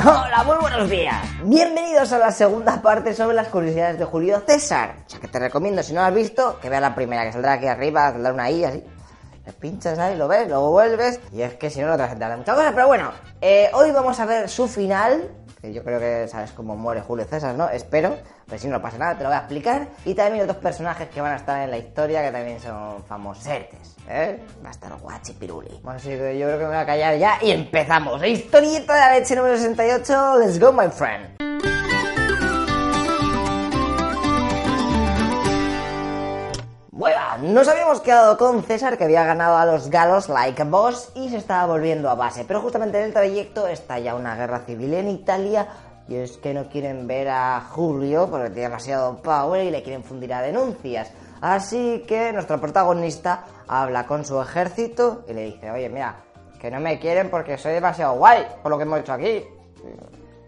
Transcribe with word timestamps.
Hola, 0.00 0.44
muy 0.46 0.56
buenos 0.56 0.88
días. 0.88 1.22
Bienvenidos 1.42 2.10
a 2.12 2.18
la 2.18 2.30
segunda 2.30 2.80
parte 2.80 3.12
sobre 3.12 3.36
las 3.36 3.48
curiosidades 3.48 3.98
de 3.98 4.06
Julio 4.06 4.42
César. 4.46 4.96
O 5.06 5.10
sea 5.10 5.20
que 5.20 5.28
te 5.28 5.38
recomiendo, 5.38 5.82
si 5.82 5.92
no 5.92 6.00
lo 6.00 6.06
has 6.06 6.14
visto, 6.14 6.58
que 6.58 6.70
veas 6.70 6.80
la 6.80 6.94
primera, 6.94 7.26
que 7.26 7.32
saldrá 7.32 7.54
aquí 7.54 7.66
arriba, 7.66 8.10
saldrá 8.10 8.32
una 8.32 8.50
I 8.50 8.64
así. 8.64 8.84
Le 9.44 9.52
pinchas 9.52 9.98
ahí, 9.98 10.16
lo 10.16 10.26
ves, 10.26 10.48
luego 10.48 10.70
vuelves. 10.70 11.20
Y 11.32 11.42
es 11.42 11.54
que 11.54 11.68
si 11.68 11.80
no, 11.80 11.88
no 11.88 11.96
te 11.96 12.02
vas 12.02 12.12
a 12.12 12.36
muchas 12.36 12.54
cosas. 12.54 12.72
Pero 12.72 12.86
bueno, 12.86 13.12
eh, 13.42 13.68
hoy 13.74 13.90
vamos 13.90 14.18
a 14.20 14.24
ver 14.24 14.48
su 14.48 14.68
final. 14.68 15.30
Yo 15.62 15.84
creo 15.84 16.00
que 16.00 16.26
sabes 16.28 16.52
cómo 16.52 16.76
muere 16.76 17.02
Julio 17.02 17.24
César, 17.24 17.54
¿no? 17.54 17.68
Espero. 17.68 18.16
Pero 18.46 18.60
si 18.60 18.68
no, 18.68 18.80
pasa 18.80 18.98
nada, 18.98 19.16
te 19.16 19.22
lo 19.22 19.28
voy 19.28 19.36
a 19.36 19.40
explicar. 19.40 19.88
Y 20.04 20.14
también 20.14 20.44
otros 20.44 20.56
personajes 20.58 21.08
que 21.08 21.20
van 21.20 21.32
a 21.32 21.36
estar 21.36 21.62
en 21.62 21.70
la 21.70 21.78
historia 21.78 22.22
que 22.22 22.30
también 22.30 22.58
son 22.60 23.04
famosetes. 23.04 23.96
¿Eh? 24.08 24.40
Va 24.64 24.68
a 24.68 24.72
estar 24.72 24.92
guachi 24.98 25.34
piruli. 25.34 25.80
Bueno, 25.82 25.98
así 25.98 26.08
que 26.08 26.38
yo 26.38 26.46
creo 26.46 26.58
que 26.58 26.64
me 26.64 26.70
voy 26.70 26.78
a 26.78 26.86
callar 26.86 27.16
ya 27.18 27.38
y 27.42 27.50
empezamos. 27.50 28.26
Historieta 28.26 28.94
de 28.94 29.00
la 29.00 29.18
leche 29.18 29.36
número 29.36 29.56
68. 29.56 30.38
Let's 30.38 30.58
go, 30.58 30.72
my 30.72 30.88
friend. 30.88 31.49
Bueno, 37.00 37.18
nos 37.40 37.66
habíamos 37.66 38.02
quedado 38.02 38.36
con 38.36 38.62
César 38.62 38.98
que 38.98 39.04
había 39.04 39.24
ganado 39.24 39.56
a 39.56 39.64
los 39.64 39.88
galos 39.88 40.28
like 40.28 40.64
boss 40.64 41.10
y 41.14 41.30
se 41.30 41.38
estaba 41.38 41.64
volviendo 41.64 42.10
a 42.10 42.14
base. 42.14 42.44
Pero 42.44 42.60
justamente 42.60 42.98
en 42.98 43.04
el 43.04 43.14
trayecto 43.14 43.66
está 43.68 43.98
ya 43.98 44.14
una 44.14 44.36
guerra 44.36 44.58
civil 44.66 44.92
en 44.92 45.08
Italia 45.08 45.66
y 46.08 46.16
es 46.16 46.36
que 46.36 46.52
no 46.52 46.68
quieren 46.68 47.06
ver 47.06 47.30
a 47.30 47.62
Julio 47.70 48.28
porque 48.30 48.50
tiene 48.50 48.68
demasiado 48.68 49.16
power 49.22 49.64
y 49.64 49.70
le 49.70 49.82
quieren 49.82 50.04
fundir 50.04 50.34
a 50.34 50.42
denuncias. 50.42 51.10
Así 51.40 52.04
que 52.06 52.34
nuestro 52.34 52.60
protagonista 52.60 53.46
habla 53.66 54.06
con 54.06 54.26
su 54.26 54.38
ejército 54.38 55.24
y 55.26 55.32
le 55.32 55.44
dice, 55.44 55.70
oye, 55.70 55.88
mira, 55.88 56.16
que 56.60 56.70
no 56.70 56.80
me 56.80 56.98
quieren 56.98 57.30
porque 57.30 57.56
soy 57.56 57.72
demasiado 57.72 58.16
guay 58.16 58.44
por 58.62 58.70
lo 58.70 58.76
que 58.76 58.82
hemos 58.82 59.00
hecho 59.00 59.14
aquí. 59.14 59.42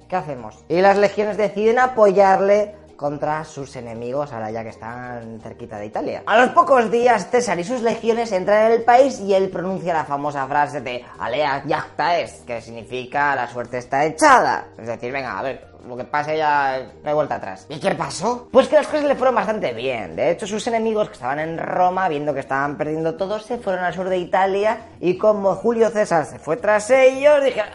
¿Qué 0.06 0.16
hacemos? 0.16 0.62
Y 0.69 0.83
las 0.83 0.98
legiones 0.98 1.39
deciden 1.39 1.78
apoyarle 1.78 2.77
contra 3.03 3.45
sus 3.45 3.77
enemigos, 3.77 4.33
ahora 4.33 4.50
ya 4.50 4.62
que 4.62 4.70
están 4.70 5.41
cerquita 5.42 5.77
de 5.77 5.86
Italia. 5.86 6.22
A 6.25 6.39
los 6.39 6.50
pocos 6.50 6.91
días, 6.91 7.28
César 7.31 7.59
y 7.59 7.64
sus 7.64 7.83
legiones 7.83 8.33
entran 8.33 8.67
en 8.67 8.72
el 8.72 8.84
país 8.84 9.20
y 9.20 9.34
él 9.34 9.50
pronuncia 9.50 9.92
la 9.92 10.05
famosa 10.05 10.47
frase 10.47 10.81
de 10.81 11.05
Alea 11.19 11.64
yacta 11.67 12.19
es, 12.19 12.42
que 12.47 12.62
significa 12.62 13.36
la 13.36 13.47
suerte 13.48 13.77
está 13.78 14.06
echada. 14.06 14.69
Es 14.78 14.86
decir, 14.86 15.12
venga, 15.12 15.39
a 15.39 15.42
ver, 15.42 15.72
lo 15.86 15.97
que 15.97 16.05
pase 16.05 16.36
ya 16.36 16.81
no 17.03 17.09
hay 17.09 17.14
vuelta 17.14 17.34
atrás. 17.34 17.67
¿Y 17.69 17.78
qué 17.78 17.94
pasó? 17.94 18.48
Pues 18.50 18.69
que 18.69 18.77
las 18.77 18.86
cosas 18.86 19.05
le 19.05 19.16
fueron 19.16 19.34
bastante 19.34 19.72
bien. 19.72 20.16
De 20.16 20.31
hecho, 20.31 20.47
sus 20.47 20.66
enemigos 20.66 21.09
que 21.09 21.14
estaban 21.14 21.41
en 21.41 21.59
Roma, 21.59 22.09
viendo 22.09 22.33
que 22.33 22.41
estaban 22.41 22.77
perdiendo 22.77 23.16
todo, 23.16 23.39
se 23.39 23.59
fueron 23.59 23.84
al 23.84 23.92
sur 23.92 24.09
de 24.09 24.19
Italia 24.19 24.78
y 25.00 25.19
como 25.19 25.55
Julio 25.56 25.91
César 25.91 26.25
se 26.25 26.39
fue 26.39 26.56
tras 26.56 26.89
ellos, 26.91 27.44
dijeron. 27.44 27.70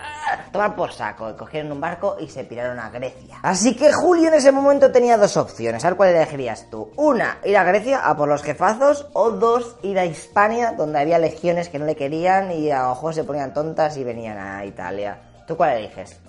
Tomar 0.52 0.76
por 0.76 0.92
saco. 0.92 1.36
Cogieron 1.36 1.72
un 1.72 1.82
barco 1.82 2.18
y 2.20 2.28
se 2.28 2.44
piraron 2.44 2.80
a 2.80 2.90
Grecia. 2.90 3.40
Así 3.42 3.76
que 3.76 3.92
Julio 3.92 4.28
en 4.30 4.36
ese 4.36 4.52
momento 4.52 4.92
tenía 4.92 5.18
dos 5.18 5.38
opciones. 5.38 5.84
A 5.84 5.90
ver 5.90 5.98
cuál 5.98 6.10
elegirías 6.10 6.70
tú. 6.70 6.92
Una, 6.96 7.38
ir 7.46 7.58
a 7.58 7.64
Grecia 7.64 8.08
a 8.08 8.16
por 8.16 8.28
los 8.28 8.44
jefazos. 8.44 9.08
O 9.14 9.32
dos, 9.32 9.78
ir 9.84 10.00
a 10.00 10.06
Hispania, 10.06 10.74
donde 10.74 11.00
había 11.00 11.20
legiones 11.20 11.70
que 11.70 11.80
no 11.80 11.86
le 11.86 11.96
querían 11.96 12.52
y 12.52 12.72
a 12.72 12.90
ojos 12.90 13.16
se 13.16 13.24
ponían 13.24 13.54
tontas 13.54 13.98
y 13.98 14.04
venían 14.04 14.38
a 14.38 14.66
Italia. 14.66 15.20
¿Tú 15.48 15.56
cuál 15.56 15.78
eliges? 15.78 16.20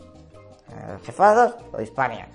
¿Los 0.92 1.02
jefados 1.02 1.54
o 1.72 1.80
Hispania? 1.80 2.28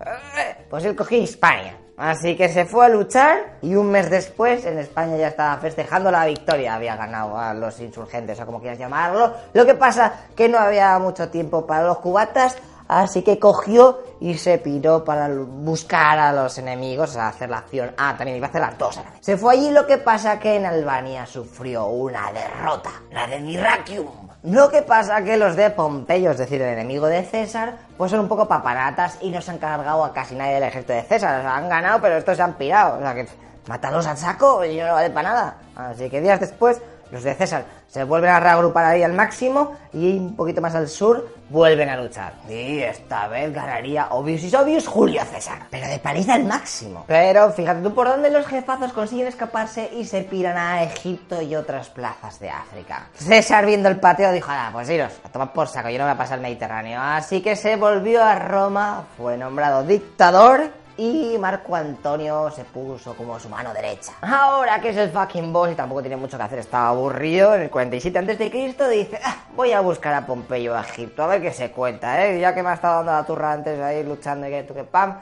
Eh, 0.00 0.66
Pues 0.68 0.84
él 0.84 0.96
cogió 0.96 1.18
Hispania. 1.18 1.76
Así 2.00 2.34
que 2.34 2.48
se 2.48 2.64
fue 2.64 2.86
a 2.86 2.88
luchar 2.88 3.58
y 3.60 3.74
un 3.74 3.90
mes 3.90 4.08
después 4.08 4.64
en 4.64 4.78
España 4.78 5.18
ya 5.18 5.28
estaba 5.28 5.58
festejando 5.58 6.10
la 6.10 6.24
victoria. 6.24 6.76
Había 6.76 6.96
ganado 6.96 7.36
a 7.36 7.52
los 7.52 7.78
insurgentes 7.78 8.40
o 8.40 8.46
como 8.46 8.58
quieras 8.58 8.78
llamarlo. 8.78 9.34
Lo 9.52 9.66
que 9.66 9.74
pasa 9.74 10.10
que 10.34 10.48
no 10.48 10.58
había 10.58 10.98
mucho 10.98 11.28
tiempo 11.28 11.66
para 11.66 11.86
los 11.86 11.98
cubatas. 11.98 12.56
Así 12.88 13.20
que 13.20 13.38
cogió 13.38 13.98
y 14.18 14.38
se 14.38 14.56
piró 14.56 15.04
para 15.04 15.28
buscar 15.28 16.18
a 16.18 16.32
los 16.32 16.56
enemigos, 16.56 17.16
a 17.18 17.28
hacer 17.28 17.50
la 17.50 17.58
acción. 17.58 17.92
Ah, 17.98 18.14
también 18.16 18.38
iba 18.38 18.46
a 18.46 18.48
hacer 18.48 18.62
las 18.62 18.78
dos. 18.78 18.98
Se 19.20 19.36
fue 19.36 19.52
allí, 19.52 19.70
lo 19.70 19.86
que 19.86 19.98
pasa 19.98 20.40
que 20.40 20.56
en 20.56 20.64
Albania 20.64 21.26
sufrió 21.26 21.84
una 21.86 22.32
derrota, 22.32 22.90
la 23.12 23.26
de 23.26 23.40
Miracium. 23.40 24.29
Lo 24.42 24.70
que 24.70 24.80
pasa 24.80 25.22
que 25.22 25.36
los 25.36 25.54
de 25.54 25.68
Pompeyo, 25.68 26.30
es 26.30 26.38
decir, 26.38 26.62
el 26.62 26.72
enemigo 26.72 27.06
de 27.08 27.24
César, 27.24 27.74
pues 27.98 28.10
son 28.10 28.20
un 28.20 28.28
poco 28.28 28.48
paparatas 28.48 29.18
y 29.20 29.30
no 29.30 29.42
se 29.42 29.50
han 29.50 29.58
cargado 29.58 30.02
a 30.02 30.14
casi 30.14 30.34
nadie 30.34 30.54
del 30.54 30.62
ejército 30.62 30.94
de 30.94 31.02
César. 31.02 31.40
O 31.40 31.42
sea, 31.42 31.56
han 31.56 31.68
ganado, 31.68 32.00
pero 32.00 32.16
estos 32.16 32.38
se 32.38 32.42
han 32.42 32.54
pirado. 32.54 32.96
O 32.96 33.00
sea, 33.00 33.14
que 33.14 33.28
mátalos 33.66 34.06
al 34.06 34.16
saco 34.16 34.64
y 34.64 34.78
no 34.78 34.94
vale 34.94 35.10
para 35.10 35.28
nada. 35.28 35.54
Así 35.76 36.08
que 36.08 36.22
días 36.22 36.40
después, 36.40 36.80
los 37.10 37.22
de 37.22 37.34
César 37.34 37.64
se 37.88 38.04
vuelven 38.04 38.30
a 38.30 38.38
reagrupar 38.38 38.84
ahí 38.84 39.02
al 39.02 39.12
máximo 39.12 39.76
y 39.92 40.16
un 40.16 40.36
poquito 40.36 40.60
más 40.60 40.74
al 40.76 40.88
sur 40.88 41.28
vuelven 41.48 41.88
a 41.88 41.96
luchar. 41.96 42.34
Y 42.48 42.78
esta 42.78 43.26
vez 43.26 43.52
ganaría 43.52 44.06
obvious 44.10 44.44
y 44.44 44.54
obvious 44.54 44.86
Julio 44.86 45.22
César. 45.24 45.66
Pero 45.70 45.88
de 45.88 45.98
paliza 45.98 46.34
al 46.34 46.44
máximo. 46.44 47.04
Pero 47.08 47.50
fíjate 47.50 47.82
tú 47.82 47.92
por 47.92 48.06
dónde 48.06 48.30
los 48.30 48.46
jefazos 48.46 48.92
consiguen 48.92 49.26
escaparse 49.26 49.90
y 49.92 50.04
se 50.04 50.22
piran 50.22 50.56
a 50.56 50.84
Egipto 50.84 51.42
y 51.42 51.56
otras 51.56 51.88
plazas 51.88 52.38
de 52.38 52.50
África. 52.50 53.08
César 53.14 53.66
viendo 53.66 53.88
el 53.88 53.98
pateo 53.98 54.30
dijo, 54.30 54.50
ah, 54.52 54.70
pues 54.72 54.88
iros, 54.88 55.12
a 55.24 55.28
tomar 55.28 55.52
por 55.52 55.66
saco, 55.66 55.88
yo 55.88 55.98
no 55.98 56.04
voy 56.04 56.12
a 56.14 56.18
pasar 56.18 56.38
el 56.38 56.42
Mediterráneo. 56.42 57.00
Así 57.00 57.40
que 57.40 57.56
se 57.56 57.74
volvió 57.74 58.22
a 58.22 58.36
Roma, 58.36 59.06
fue 59.16 59.36
nombrado 59.36 59.82
dictador 59.82 60.79
y 61.00 61.38
Marco 61.38 61.74
Antonio 61.74 62.50
se 62.50 62.62
puso 62.64 63.14
como 63.16 63.40
su 63.40 63.48
mano 63.48 63.72
derecha. 63.72 64.12
Ahora 64.20 64.78
que 64.82 64.90
es 64.90 64.96
el 64.98 65.10
fucking 65.10 65.50
boss 65.50 65.72
y 65.72 65.74
tampoco 65.74 66.02
tiene 66.02 66.16
mucho 66.16 66.36
que 66.36 66.42
hacer, 66.42 66.58
estaba 66.58 66.88
aburrido, 66.88 67.54
en 67.54 67.62
el 67.62 67.70
47 67.70 68.18
antes 68.18 68.38
de 68.38 68.50
Cristo 68.50 68.86
dice, 68.86 69.18
"Ah, 69.24 69.36
voy 69.56 69.72
a 69.72 69.80
buscar 69.80 70.12
a 70.12 70.26
Pompeyo 70.26 70.76
a 70.76 70.82
Egipto, 70.82 71.22
a 71.22 71.26
ver 71.26 71.40
qué 71.40 71.52
se 71.52 71.70
cuenta, 71.70 72.22
¿eh? 72.26 72.38
Ya 72.38 72.54
que 72.54 72.62
me 72.62 72.68
ha 72.68 72.74
estado 72.74 72.96
dando 72.96 73.12
la 73.12 73.24
turra 73.24 73.52
antes 73.52 73.80
ahí 73.80 74.04
luchando 74.04 74.46
y 74.46 74.50
que 74.50 74.62
tú 74.64 74.74
que 74.74 74.84
pam, 74.84 75.16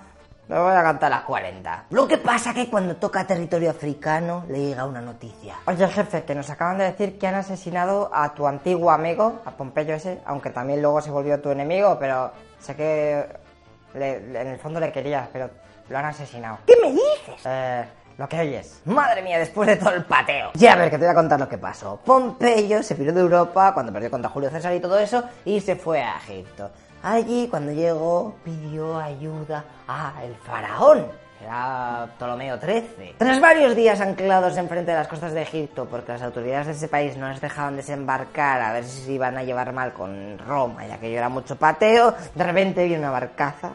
me 0.49 0.59
voy 0.59 0.73
a 0.73 0.83
cantar 0.83 1.11
las 1.11 1.23
40. 1.23 1.85
Lo 1.91 2.09
que 2.09 2.19
pasa 2.19 2.53
que 2.53 2.69
cuando 2.69 2.97
toca 2.97 3.25
territorio 3.25 3.71
africano 3.71 4.47
le 4.49 4.59
llega 4.59 4.85
una 4.85 5.01
noticia. 5.01 5.57
Oye 5.67 5.87
jefe, 5.87 6.25
que 6.25 6.35
nos 6.35 6.51
acaban 6.51 6.79
de 6.79 6.85
decir 6.85 7.21
que 7.21 7.29
han 7.29 7.37
asesinado 7.37 8.11
a 8.13 8.35
tu 8.35 8.49
antiguo 8.49 8.91
amigo, 8.91 9.43
a 9.45 9.53
Pompeyo 9.53 9.95
ese, 9.95 10.19
aunque 10.25 10.51
también 10.51 10.83
luego 10.83 11.01
se 11.01 11.13
volvió 11.13 11.41
tu 11.41 11.51
enemigo, 11.51 11.99
pero 12.01 12.33
sé 12.59 12.75
que 12.75 13.29
en 13.95 14.47
el 14.49 14.59
fondo 14.59 14.81
le 14.81 14.91
querías, 14.91 15.29
pero 15.33 15.51
lo 15.89 15.99
han 15.99 16.07
asesinado. 16.07 16.59
¿Qué 16.67 16.75
me 16.83 16.93
dices? 16.93 17.45
Eh, 17.45 17.85
lo 18.19 18.29
que 18.29 18.41
oyes. 18.41 18.83
Madre 18.85 19.23
mía, 19.23 19.39
después 19.39 19.69
de 19.69 19.77
todo 19.77 19.91
el 19.91 20.05
pateo. 20.05 20.51
Ya, 20.55 20.73
a 20.73 20.77
ver, 20.77 20.91
que 20.91 20.99
te 20.99 21.05
voy 21.05 21.13
a 21.13 21.15
contar 21.15 21.39
lo 21.39 21.49
que 21.49 21.59
pasó. 21.59 22.01
Pompeyo 22.05 22.83
se 22.83 22.97
piró 22.97 23.13
de 23.13 23.21
Europa 23.21 23.73
cuando 23.73 23.93
perdió 23.93 24.11
contra 24.11 24.29
Julio 24.29 24.51
César 24.51 24.75
y 24.75 24.81
todo 24.81 24.99
eso 24.99 25.23
y 25.45 25.61
se 25.61 25.77
fue 25.77 26.03
a 26.03 26.17
Egipto. 26.17 26.71
Allí, 27.03 27.47
cuando 27.49 27.71
llegó, 27.71 28.35
pidió 28.45 28.99
ayuda 28.99 29.65
a 29.87 30.15
el 30.25 30.35
faraón. 30.35 31.07
Era 31.41 32.09
Ptolomeo 32.19 32.59
XIII. 32.59 33.15
Tras 33.17 33.41
varios 33.41 33.77
días 33.77 34.01
anclados 34.01 34.57
enfrente 34.57 34.91
de 34.91 34.97
las 34.97 35.07
costas 35.07 35.33
de 35.33 35.43
Egipto, 35.43 35.87
porque 35.89 36.11
las 36.11 36.23
autoridades 36.23 36.67
de 36.67 36.73
ese 36.73 36.89
país 36.89 37.17
no 37.17 37.29
les 37.29 37.41
dejaban 37.41 37.77
desembarcar 37.77 38.61
a 38.61 38.73
ver 38.73 38.85
si 38.85 39.05
se 39.05 39.13
iban 39.13 39.39
a 39.39 39.45
llevar 39.45 39.73
mal 39.73 39.93
con 39.93 40.37
Roma, 40.39 40.85
ya 40.89 40.99
que 40.99 41.13
yo 41.13 41.19
era 41.19 41.29
mucho 41.29 41.55
pateo, 41.55 42.13
de 42.35 42.45
repente 42.45 42.85
vi 42.85 42.97
una 42.97 43.13
barcaza. 43.13 43.71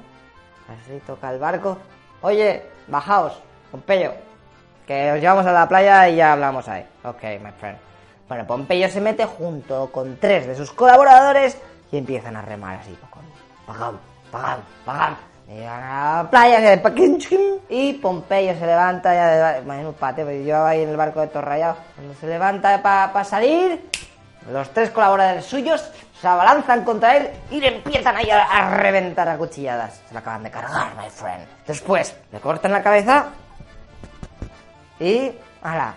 Así 0.68 1.00
toca 1.08 1.32
el 1.32 1.40
barco. 1.40 1.78
Oye, 2.24 2.64
bajaos, 2.88 3.34
Pompeyo, 3.70 4.14
que 4.88 5.12
os 5.12 5.20
llevamos 5.20 5.46
a 5.46 5.52
la 5.52 5.68
playa 5.68 6.08
y 6.08 6.16
ya 6.16 6.32
hablamos 6.32 6.70
ahí. 6.70 6.86
Ok, 7.04 7.22
my 7.22 7.52
friend. 7.60 7.78
Bueno, 8.30 8.48
Pompeyo 8.48 8.88
se 8.88 9.02
mete 9.02 9.26
junto 9.26 9.92
con 9.92 10.16
tres 10.16 10.48
de 10.48 10.56
sus 10.56 10.72
colaboradores 10.72 11.58
y 11.92 11.98
empiezan 11.98 12.38
a 12.38 12.42
remar 12.42 12.80
así. 12.80 12.98
Pagam, 13.68 13.98
pagam, 14.32 14.62
pagam. 14.86 15.16
Llegan 15.50 15.84
a 15.84 16.24
la 16.24 16.30
playa 16.30 16.82
y 17.68 17.94
Pompeyo 17.96 18.54
se 18.58 18.66
levanta 18.68 19.14
ya 19.14 19.56
de 19.56 19.62
menudo 19.64 19.92
pateo, 19.92 20.32
yo 20.32 20.66
ahí 20.66 20.84
en 20.84 20.90
el 20.92 20.96
barco 20.96 21.20
de 21.20 21.28
Torrayado. 21.28 21.76
Cuando 21.96 22.14
se 22.14 22.28
levanta 22.28 22.82
para 22.82 23.24
salir, 23.26 23.90
los 24.52 24.70
tres 24.72 24.90
colaboradores 24.90 25.46
suyos 25.46 25.90
se 26.20 26.28
abalanzan 26.28 26.84
contra 26.84 27.18
él 27.18 27.30
y 27.52 27.60
le 27.60 27.78
empiezan 27.78 28.16
ahí 28.16 28.30
a, 28.30 28.44
a 28.44 28.78
reventar 28.78 29.28
a 29.30 29.38
cuchilladas. 29.38 30.02
Se 30.08 30.14
lo 30.14 30.20
acaban 30.20 30.44
de 30.44 30.52
cargar, 30.52 30.96
my 30.96 31.10
friend. 31.10 31.46
Después 31.68 32.16
le 32.32 32.40
cortan 32.40 32.72
la 32.72 32.84
cabeza 32.84 33.28
y. 35.00 35.32
¡Hala! 35.62 35.94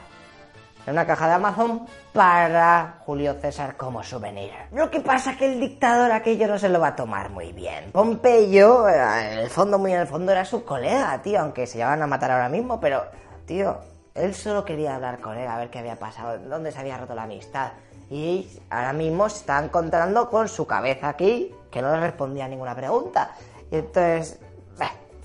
en 0.87 0.93
una 0.93 1.07
caja 1.07 1.27
de 1.27 1.35
Amazon 1.35 1.87
para 2.13 2.99
Julio 3.05 3.35
César 3.35 3.77
como 3.77 4.03
souvenir. 4.03 4.53
Lo 4.73 4.91
que 4.91 5.01
pasa 5.01 5.33
es 5.33 5.37
que 5.37 5.53
el 5.53 5.61
dictador 5.61 6.13
aquello 6.13 6.47
no 6.47 6.59
se 6.59 6.69
lo 6.69 6.81
va 6.81 6.89
a 6.89 6.97
tomar 6.97 7.31
muy 7.31 7.53
bien. 7.53 7.91
Pompeyo, 7.93 8.89
eh, 8.89 9.33
en 9.33 9.39
el 9.41 9.51
fondo, 9.51 9.79
muy 9.79 9.93
en 9.93 10.01
el 10.01 10.07
fondo, 10.07 10.33
era 10.33 10.45
su 10.45 10.65
colega, 10.65 11.21
tío, 11.23 11.41
aunque 11.41 11.67
se 11.67 11.79
llevan 11.79 12.03
a 12.03 12.07
matar 12.07 12.31
ahora 12.31 12.49
mismo, 12.49 12.79
pero, 12.79 13.05
tío, 13.47 13.79
él 14.15 14.35
solo 14.35 14.65
quería 14.65 14.95
hablar 14.95 15.21
con 15.21 15.37
él, 15.37 15.49
a 15.49 15.59
ver 15.59 15.71
qué 15.71 15.81
había 15.81 15.99
pasado, 15.99 16.39
dónde 16.39 16.71
se 16.71 16.79
había 16.79 16.97
roto 16.97 17.15
la 17.15 17.25
amistad. 17.25 17.73
Y 18.11 18.49
ahora 18.70 18.93
mismo 18.93 19.29
se 19.29 19.41
está 19.41 19.62
encontrando 19.62 20.31
con 20.31 20.49
su 20.49 20.67
cabeza 20.67 21.08
aquí, 21.08 21.55
que 21.70 21.82
no 21.82 21.93
le 21.93 22.00
respondía 22.00 22.44
a 22.44 22.49
ninguna 22.49 22.75
pregunta. 22.75 23.32
Y 23.70 23.76
entonces, 23.76 24.38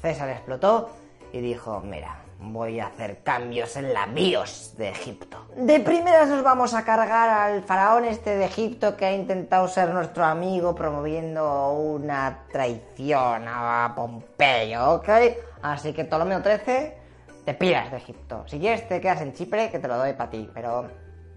César 0.02 0.30
explotó 0.30 0.90
y 1.32 1.42
dijo, 1.42 1.80
mira, 1.82 2.22
voy 2.40 2.80
a 2.80 2.88
hacer 2.88 3.22
cambios 3.24 3.76
en 3.76 3.94
la 3.94 4.08
BIOS 4.08 4.76
de 4.78 4.90
Egipto. 4.90 5.46
De 5.56 5.80
primeras 5.80 6.28
nos 6.28 6.44
vamos 6.44 6.74
a 6.74 6.84
cargar 6.84 7.30
al 7.30 7.64
faraón 7.64 8.06
este 8.06 8.36
de 8.36 8.46
Egipto 8.46 8.98
que 8.98 9.06
ha 9.06 9.14
intentado 9.14 9.68
ser 9.68 9.90
nuestro 9.90 10.26
amigo 10.26 10.74
promoviendo 10.74 11.72
una 11.74 12.40
traición 12.52 13.46
a 13.48 13.94
Pompeyo, 13.96 14.94
¿ok? 14.94 15.10
Así 15.62 15.94
que 15.94 16.06
Ptolomeo 16.06 16.42
13, 16.42 16.98
te 17.46 17.54
piras 17.54 17.92
de 17.92 17.98
Egipto. 17.98 18.44
Si 18.48 18.60
quieres 18.60 18.88
te 18.88 19.00
quedas 19.00 19.22
en 19.22 19.34
Chipre, 19.34 19.70
que 19.70 19.78
te 19.78 19.88
lo 19.88 19.98
doy 19.98 20.14
para 20.14 20.32
ti, 20.32 20.50
pero 20.54 20.90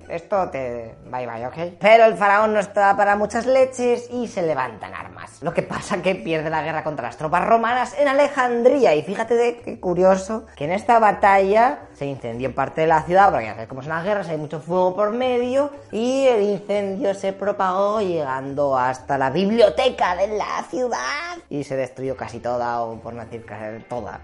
esto 0.09 0.49
te... 0.51 0.95
bye 1.06 1.27
bye, 1.27 1.47
¿ok? 1.47 1.77
Pero 1.81 2.05
el 2.05 2.15
faraón 2.15 2.55
no 2.55 2.61
está 2.61 2.97
para 2.97 3.17
muchas 3.17 3.47
leches 3.47 4.09
y 4.11 4.29
se 4.29 4.43
levantan 4.43 4.95
armas. 4.95 5.43
Lo 5.43 5.53
que 5.53 5.62
pasa 5.62 6.03
que 6.03 6.15
pierde 6.15 6.51
la 6.51 6.62
guerra 6.62 6.85
contra 6.85 7.06
las 7.06 7.17
tropas 7.17 7.47
romanas 7.47 7.95
en 7.99 8.09
Alejandría. 8.09 8.95
Y 8.95 9.03
fíjate 9.03 9.35
de 9.35 9.56
qué 9.61 9.81
curioso 9.81 10.47
que 10.56 10.65
en 10.65 10.73
esta 10.73 10.99
batalla 10.99 11.81
se 11.95 12.06
incendió 12.06 12.55
parte 12.55 12.83
de 12.83 12.87
la 12.87 13.03
ciudad, 13.03 13.31
porque 13.31 13.67
cómo 13.69 13.83
son 13.83 13.91
las 13.91 14.05
guerras, 14.05 14.29
hay 14.29 14.37
mucho 14.37 14.61
fuego 14.61 14.95
por 14.95 15.11
medio, 15.11 15.71
y 15.93 16.27
el 16.27 16.43
incendio 16.43 17.15
se 17.15 17.33
propagó 17.33 18.00
llegando 18.00 18.77
hasta 18.77 19.19
la 19.19 19.31
biblioteca 19.31 20.17
de 20.17 20.29
la 20.29 20.65
ciudad 20.69 21.39
y 21.49 21.65
se 21.65 21.77
destruyó 21.77 22.17
casi 22.17 22.41
toda, 22.41 22.83
o 22.83 22.99
por 23.00 23.15
no 23.15 23.25
decir 23.25 23.45
casi 23.45 23.83
toda. 23.85 24.21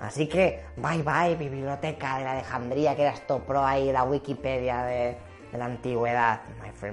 Así 0.00 0.28
que, 0.28 0.62
bye 0.76 1.02
bye, 1.02 1.34
biblioteca 1.36 2.18
de 2.18 2.24
la 2.24 2.32
Alejandría, 2.32 2.94
que 2.94 3.02
era 3.02 3.12
esto 3.12 3.38
pro 3.38 3.64
ahí, 3.64 3.90
la 3.90 4.04
Wikipedia 4.04 4.82
de, 4.82 5.16
de 5.54 5.58
la 5.58 5.66
antigüedad. 5.66 6.40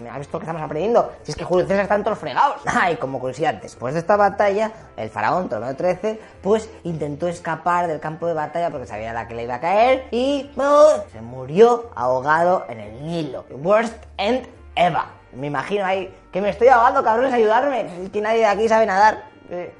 ¿has 0.09 0.17
visto 0.19 0.37
que 0.39 0.43
estamos 0.43 0.61
aprendiendo? 0.61 1.11
Si 1.23 1.31
es 1.31 1.37
que 1.37 1.43
Julio 1.43 1.65
César 1.65 1.83
están 1.83 2.03
todos 2.03 2.17
fregados. 2.17 2.61
Ay, 2.65 2.95
como 2.95 3.19
curiosidad, 3.19 3.55
después 3.55 3.93
de 3.93 3.99
esta 3.99 4.15
batalla, 4.15 4.71
el 4.95 5.09
faraón 5.09 5.49
Ptolomeo 5.49 5.75
XIII, 5.75 6.19
pues 6.41 6.69
intentó 6.83 7.27
escapar 7.27 7.87
del 7.87 7.99
campo 7.99 8.27
de 8.27 8.33
batalla 8.33 8.69
porque 8.69 8.85
sabía 8.85 9.13
la 9.13 9.27
que 9.27 9.35
le 9.35 9.43
iba 9.43 9.55
a 9.55 9.59
caer 9.59 10.05
y 10.11 10.49
¡oh! 10.55 11.03
se 11.11 11.21
murió 11.21 11.89
ahogado 11.95 12.65
en 12.69 12.79
el 12.79 13.03
Nilo. 13.03 13.45
Worst 13.49 14.05
end 14.17 14.47
ever. 14.75 15.03
Me 15.33 15.47
imagino 15.47 15.85
ahí 15.85 16.13
que 16.31 16.39
me 16.39 16.49
estoy 16.49 16.67
ahogando, 16.67 17.03
cabrones, 17.03 17.33
ayudarme. 17.33 18.03
Es 18.03 18.09
que 18.11 18.21
nadie 18.21 18.39
de 18.39 18.45
aquí 18.45 18.69
sabe 18.69 18.85
nadar. 18.85 19.23
Eh, 19.49 19.73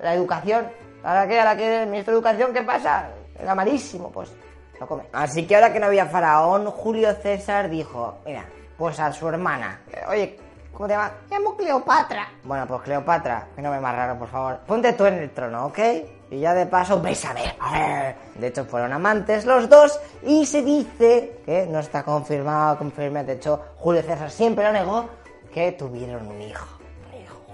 la 0.00 0.14
educación 0.14 0.66
Ahora 1.04 1.26
que, 1.26 1.38
ahora 1.38 1.56
que 1.56 1.82
el 1.82 1.88
ministro 1.88 2.12
de 2.12 2.18
Educación, 2.18 2.52
¿qué 2.52 2.62
pasa? 2.62 3.08
Era 3.38 3.54
malísimo, 3.54 4.10
pues 4.12 4.30
Así 5.12 5.46
que 5.46 5.54
ahora 5.54 5.72
que 5.72 5.80
no 5.80 5.86
había 5.86 6.06
faraón, 6.06 6.66
Julio 6.70 7.14
César 7.14 7.68
dijo, 7.68 8.18
mira, 8.24 8.44
pues 8.76 8.98
a 9.00 9.12
su 9.12 9.28
hermana, 9.28 9.80
oye, 10.08 10.38
¿cómo 10.72 10.88
te 10.88 10.94
llamas? 10.94 11.12
Llamo 11.30 11.56
Cleopatra. 11.56 12.28
Bueno, 12.44 12.66
pues 12.66 12.82
Cleopatra, 12.82 13.48
que 13.54 13.62
no 13.62 13.70
me 13.70 13.80
más 13.80 14.16
por 14.16 14.28
favor. 14.28 14.58
Ponte 14.66 14.92
tú 14.94 15.06
en 15.06 15.14
el 15.14 15.30
trono, 15.30 15.66
¿ok? 15.66 15.78
Y 16.30 16.40
ya 16.40 16.54
de 16.54 16.66
paso, 16.66 17.00
bésame. 17.00 17.54
De 18.34 18.46
hecho, 18.46 18.64
fueron 18.64 18.92
amantes 18.92 19.44
los 19.44 19.68
dos 19.68 20.00
y 20.22 20.46
se 20.46 20.62
dice 20.62 21.42
que 21.44 21.66
no 21.66 21.80
está 21.80 22.02
confirmado, 22.02 22.78
confirmado. 22.78 23.26
De 23.26 23.34
hecho, 23.34 23.60
Julio 23.76 24.02
César 24.02 24.30
siempre 24.30 24.64
lo 24.64 24.72
negó 24.72 25.08
que 25.52 25.72
tuvieron 25.72 26.26
un 26.26 26.40
hijo. 26.40 26.81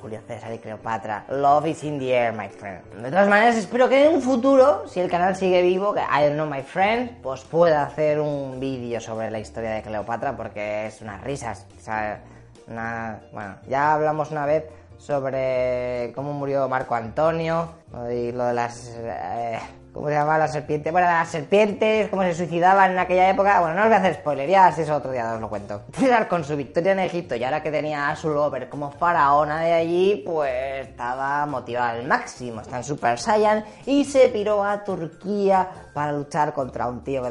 Julio 0.08 0.22
César 0.26 0.55
y 0.55 0.58
Cleopatra. 0.58 1.26
Love 1.28 1.66
is 1.66 1.84
in 1.84 1.99
the 1.99 2.14
air, 2.14 2.32
my 2.32 2.49
friend. 2.49 2.82
De 2.94 3.10
todas 3.10 3.28
maneras, 3.28 3.56
espero 3.56 3.90
que 3.90 4.06
en 4.06 4.14
un 4.14 4.22
futuro, 4.22 4.88
si 4.88 5.00
el 5.00 5.10
canal 5.10 5.37
sigue 5.37 5.60
vivo, 5.60 5.93
que 5.93 6.00
I 6.00 6.22
don't 6.25 6.32
know, 6.32 6.46
my 6.46 6.62
friend, 6.62 7.20
pues 7.20 7.43
pueda 7.43 7.82
hacer 7.82 8.19
un 8.19 8.58
vídeo 8.58 9.02
sobre 9.02 9.31
la 9.31 9.38
historia 9.38 9.72
de 9.72 9.82
Cleopatra 9.82 10.34
porque 10.34 10.87
es 10.87 11.02
unas 11.02 11.22
risas. 11.22 11.66
O 11.76 11.81
sea, 11.82 12.22
una... 12.69 13.20
Bueno, 13.34 13.56
ya 13.69 13.93
hablamos 13.93 14.31
una 14.31 14.46
vez 14.46 14.64
sobre 14.96 16.10
cómo 16.14 16.32
murió 16.32 16.66
Marco 16.70 16.94
Antonio 16.94 17.69
y 18.10 18.32
lo 18.32 18.46
de 18.46 18.55
las... 18.55 18.88
Eh, 18.96 19.58
¿Cómo 19.99 20.11
se 20.11 20.15
llamaba 20.15 20.39
la 20.39 20.47
serpiente? 20.47 20.93
Bueno, 20.93 21.09
las 21.09 21.29
serpientes, 21.29 22.09
cómo 22.09 22.23
se 22.23 22.33
suicidaban 22.33 22.93
en 22.93 23.00
aquella 23.00 23.31
época. 23.31 23.59
Bueno, 23.59 23.75
no 23.75 23.81
os 23.83 23.89
voy 23.89 23.97
a 23.97 23.99
hacer 23.99 24.15
spoiler, 24.15 24.49
ya 24.49 24.71
si 24.71 24.83
eso 24.83 24.95
otro 24.95 25.11
día 25.11 25.35
os 25.35 25.41
lo 25.41 25.49
cuento. 25.49 25.83
César 25.93 26.29
con 26.29 26.45
su 26.45 26.56
victoria 26.56 26.93
en 26.93 27.00
Egipto 27.00 27.35
y 27.35 27.43
ahora 27.43 27.65
que 27.65 27.73
tenía 27.73 28.09
a 28.09 28.15
su 28.15 28.29
lover 28.29 28.69
como 28.69 28.93
faraona 28.93 29.61
de 29.61 29.73
allí, 29.73 30.23
pues 30.25 30.87
estaba 30.87 31.45
motivado 31.47 31.99
al 31.99 32.06
máximo. 32.06 32.61
Está 32.61 32.77
en 32.77 32.85
Super 32.85 33.19
Saiyan 33.19 33.65
y 33.87 34.05
se 34.05 34.29
piró 34.29 34.62
a 34.62 34.85
Turquía 34.85 35.69
para 35.93 36.12
luchar 36.12 36.53
contra 36.53 36.87
un 36.87 37.03
tío 37.03 37.21
que, 37.25 37.31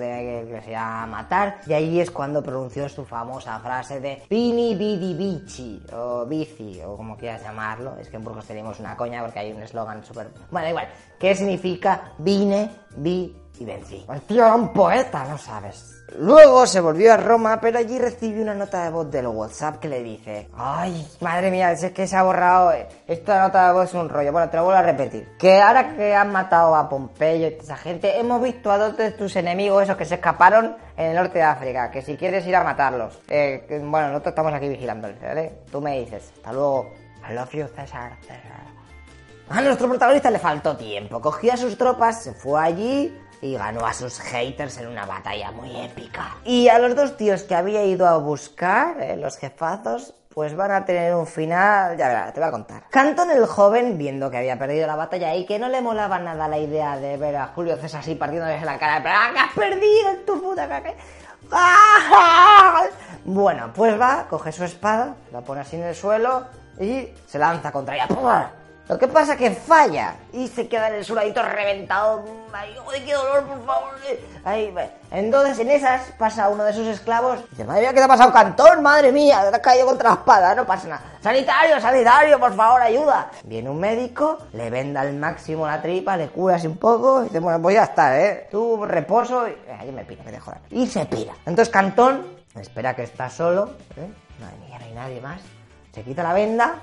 que 0.52 0.62
se 0.66 0.72
llama 0.72 1.08
Matar. 1.08 1.62
Y 1.68 1.72
ahí 1.72 2.02
es 2.02 2.12
cuando 2.12 2.44
pronunció 2.44 2.90
su 2.90 3.06
famosa 3.06 3.58
frase 3.60 4.02
de 4.02 4.24
Pini 4.28 4.76
Bidi 4.76 5.14
Bici, 5.14 5.82
o 5.94 6.26
Bici, 6.26 6.82
o 6.86 6.98
como 6.98 7.16
quieras 7.16 7.44
llamarlo. 7.44 7.96
Es 7.98 8.10
que 8.10 8.18
en 8.18 8.26
Burgos 8.26 8.46
tenemos 8.46 8.78
una 8.82 8.98
coña 8.98 9.22
porque 9.24 9.40
hay 9.40 9.54
un 9.54 9.62
eslogan 9.62 10.04
súper. 10.04 10.28
Bueno, 10.52 10.68
igual. 10.68 10.90
¿Qué 11.18 11.34
significa 11.34 12.12
vine, 12.20 12.57
vi 12.96 13.36
y 13.60 13.66
vencí? 13.66 14.06
El 14.12 14.22
tío 14.22 14.46
era 14.46 14.56
un 14.56 14.72
poeta, 14.74 15.26
¿no 15.26 15.38
sabes? 15.38 15.94
Luego 16.20 16.66
se 16.66 16.80
volvió 16.80 17.14
a 17.14 17.18
Roma, 17.18 17.60
pero 17.60 17.80
allí 17.80 18.00
recibió 18.00 18.42
una 18.42 18.54
nota 18.54 18.86
de 18.86 18.92
voz 18.92 19.12
del 19.12 19.28
WhatsApp 19.28 19.76
que 19.80 19.90
le 19.90 20.02
dice: 20.02 20.48
Ay, 20.56 21.06
madre 21.20 21.52
mía, 21.52 21.74
es 21.74 21.92
que 21.92 22.08
se 22.08 22.16
ha 22.16 22.24
borrado. 22.24 22.72
eh, 22.72 22.88
Esta 23.08 23.42
nota 23.42 23.68
de 23.68 23.74
voz 23.74 23.90
es 23.90 23.94
un 23.94 24.08
rollo. 24.08 24.32
Bueno, 24.32 24.50
te 24.50 24.56
lo 24.56 24.64
vuelvo 24.64 24.80
a 24.80 24.84
repetir. 24.84 25.28
Que 25.38 25.62
ahora 25.62 25.96
que 25.98 26.16
han 26.16 26.32
matado 26.32 26.76
a 26.76 26.88
Pompeyo 26.88 27.48
y 27.50 27.58
esa 27.62 27.76
gente, 27.76 28.18
hemos 28.18 28.42
visto 28.42 28.72
a 28.72 28.78
dos 28.78 28.96
de 28.96 29.12
tus 29.12 29.36
enemigos, 29.36 29.84
esos 29.84 29.98
que 29.98 30.06
se 30.06 30.16
escaparon 30.16 30.78
en 30.96 31.08
el 31.08 31.16
norte 31.18 31.40
de 31.40 31.44
África. 31.44 31.92
Que 31.92 32.02
si 32.02 32.16
quieres 32.16 32.48
ir 32.48 32.56
a 32.56 32.64
matarlos. 32.64 33.20
Eh, 33.28 33.68
bueno, 33.84 34.08
nosotros 34.08 34.32
estamos 34.32 34.54
aquí 34.54 34.70
vigilándoles, 34.70 35.22
¿vale? 35.22 35.60
Tú 35.70 35.82
me 35.82 36.00
dices: 36.00 36.32
Hasta 36.38 36.54
luego. 36.54 36.90
I 37.30 37.34
love 37.34 37.52
you, 37.52 37.68
César, 37.68 38.14
César. 38.22 38.77
A 39.50 39.62
nuestro 39.62 39.88
protagonista 39.88 40.30
le 40.30 40.40
faltó 40.40 40.76
tiempo. 40.76 41.22
Cogió 41.22 41.54
a 41.54 41.58
sus 41.58 41.78
tropas, 41.78 42.22
se 42.22 42.34
fue 42.34 42.62
allí 42.62 43.18
y 43.42 43.56
ganó 43.56 43.86
a 43.86 43.94
sus 43.94 44.20
haters 44.20 44.78
en 44.80 44.88
una 44.88 45.06
batalla 45.06 45.52
muy 45.52 45.74
épica. 45.80 46.36
Y 46.44 46.68
a 46.68 46.80
los 46.80 46.96
dos 46.96 47.16
tíos 47.16 47.44
que 47.44 47.56
había 47.56 47.86
ido 47.86 48.08
a 48.08 48.18
buscar, 48.18 49.02
eh, 49.02 49.16
los 49.16 49.38
jefazos, 49.38 50.14
pues 50.34 50.54
van 50.54 50.72
a 50.72 50.84
tener 50.84 51.16
un 51.16 51.26
final, 51.26 51.96
ya 51.96 52.10
verás, 52.10 52.34
te 52.34 52.42
voy 52.42 52.50
a 52.50 52.52
contar. 52.52 52.84
Cantón 52.90 53.32
el 53.32 53.46
joven, 53.46 53.98
viendo 53.98 54.30
que 54.30 54.38
había 54.38 54.60
perdido 54.60 54.86
la 54.86 54.98
batalla 54.98 55.34
y 55.34 55.46
que 55.46 55.60
no 55.60 55.70
le 55.70 55.82
molaba 55.82 56.20
nada 56.20 56.50
la 56.50 56.58
idea 56.58 56.98
de 56.98 57.16
ver 57.16 57.38
a 57.38 57.48
Julio 57.48 57.78
César 57.78 58.02
así 58.02 58.16
partiéndole 58.16 58.60
la 58.60 58.78
cara, 58.78 58.98
¡ah, 58.98 59.32
que 59.32 59.40
has 59.40 59.54
perdido 59.54 60.10
en 60.10 60.26
tu 60.26 60.42
puta 60.42 60.68
cara! 60.68 60.94
¡Ah! 61.54 62.84
Bueno, 63.24 63.72
pues 63.74 64.00
va, 64.00 64.26
coge 64.30 64.52
su 64.52 64.66
espada, 64.66 65.16
la 65.32 65.40
pone 65.40 65.62
así 65.62 65.78
en 65.78 65.84
el 65.84 65.96
suelo 65.96 66.46
y 66.80 67.08
se 67.26 67.40
lanza 67.40 67.72
contra 67.72 67.96
ella. 67.96 68.08
¡Pua! 68.08 68.52
Lo 68.90 68.98
que 68.98 69.08
pasa 69.08 69.34
es 69.34 69.38
que 69.38 69.52
falla 69.52 70.16
y 70.32 70.48
se 70.48 70.70
queda 70.70 70.88
en 70.88 70.96
el 70.96 71.06
suradito 71.06 71.44
reventado. 71.44 72.24
Ay, 72.54 72.74
qué 73.06 73.14
dolor, 73.14 73.44
por 73.44 73.66
favor. 73.66 73.94
Ahí. 74.46 74.74
Entonces, 75.12 75.60
en 75.60 75.72
esas 75.72 76.04
pasa 76.18 76.48
uno 76.48 76.64
de 76.64 76.72
sus 76.72 76.88
esclavos. 76.88 77.40
Y 77.40 77.50
dice, 77.50 77.66
madre 77.66 77.82
mía, 77.82 77.90
¿qué 77.90 77.98
te 77.98 78.04
ha 78.04 78.08
pasado, 78.08 78.32
Cantón? 78.32 78.82
Madre 78.82 79.12
mía, 79.12 79.42
te 79.50 79.56
has 79.56 79.62
caído 79.62 79.88
contra 79.88 80.10
la 80.10 80.16
espada, 80.16 80.56
no 80.56 80.66
pasa 80.66 80.88
nada. 80.88 81.02
Sanitario, 81.22 81.82
sanitario, 81.82 82.40
por 82.40 82.56
favor, 82.56 82.82
ayuda. 82.82 83.30
Viene 83.44 83.70
un 83.70 83.80
médico, 83.80 84.38
le 84.54 84.70
venda 84.70 85.02
al 85.02 85.14
máximo 85.16 85.68
la 85.68 85.82
tripa, 85.82 86.16
le 86.16 86.30
cura 86.30 86.56
así 86.56 86.68
un 86.68 86.78
poco. 86.78 87.22
Y 87.22 87.24
dice, 87.26 87.40
bueno, 87.40 87.62
pues 87.62 87.76
ya 87.76 87.84
está, 87.84 88.20
¿eh? 88.22 88.48
Tú 88.50 88.86
reposo. 88.86 89.50
Y... 89.50 89.58
Ay, 89.80 89.92
me 89.92 90.06
pira, 90.06 90.24
me 90.24 90.32
dejo. 90.32 90.54
Y 90.70 90.88
se 90.88 91.06
pira. 91.06 91.34
Entonces, 91.46 91.70
Cantón 91.70 92.38
espera 92.56 92.96
que 92.96 93.04
está 93.04 93.30
solo. 93.30 93.72
¿eh? 93.98 94.10
Madre 94.40 94.58
mía, 94.66 94.80
no 94.80 94.86
hay 94.86 94.94
nadie 94.94 95.22
más. 95.22 95.42
Se 95.94 96.04
quita 96.04 96.24
la 96.24 96.34
venda, 96.34 96.76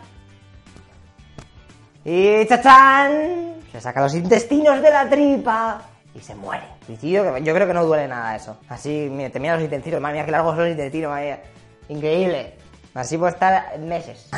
y 2.04 2.46
¡chachán! 2.46 3.54
Se 3.72 3.80
saca 3.80 4.02
los 4.02 4.14
intestinos 4.14 4.80
de 4.80 4.90
la 4.90 5.08
tripa 5.08 5.80
y 6.14 6.20
se 6.20 6.34
muere. 6.34 6.64
Y 6.88 6.96
tío, 6.96 7.36
yo 7.38 7.54
creo 7.54 7.66
que 7.66 7.74
no 7.74 7.84
duele 7.84 8.06
nada 8.06 8.36
eso. 8.36 8.58
Así, 8.68 9.08
mira, 9.10 9.30
te 9.30 9.40
mira 9.40 9.54
los 9.54 9.64
intestinos, 9.64 10.00
madre 10.00 10.16
mía, 10.16 10.24
que 10.24 10.30
largos 10.30 10.54
son 10.54 10.64
los 10.64 10.70
intestinos, 10.70 11.10
madre. 11.10 11.40
Increíble. 11.88 12.54
Así 12.94 13.18
puedo 13.18 13.32
estar 13.32 13.76
meses. 13.80 14.28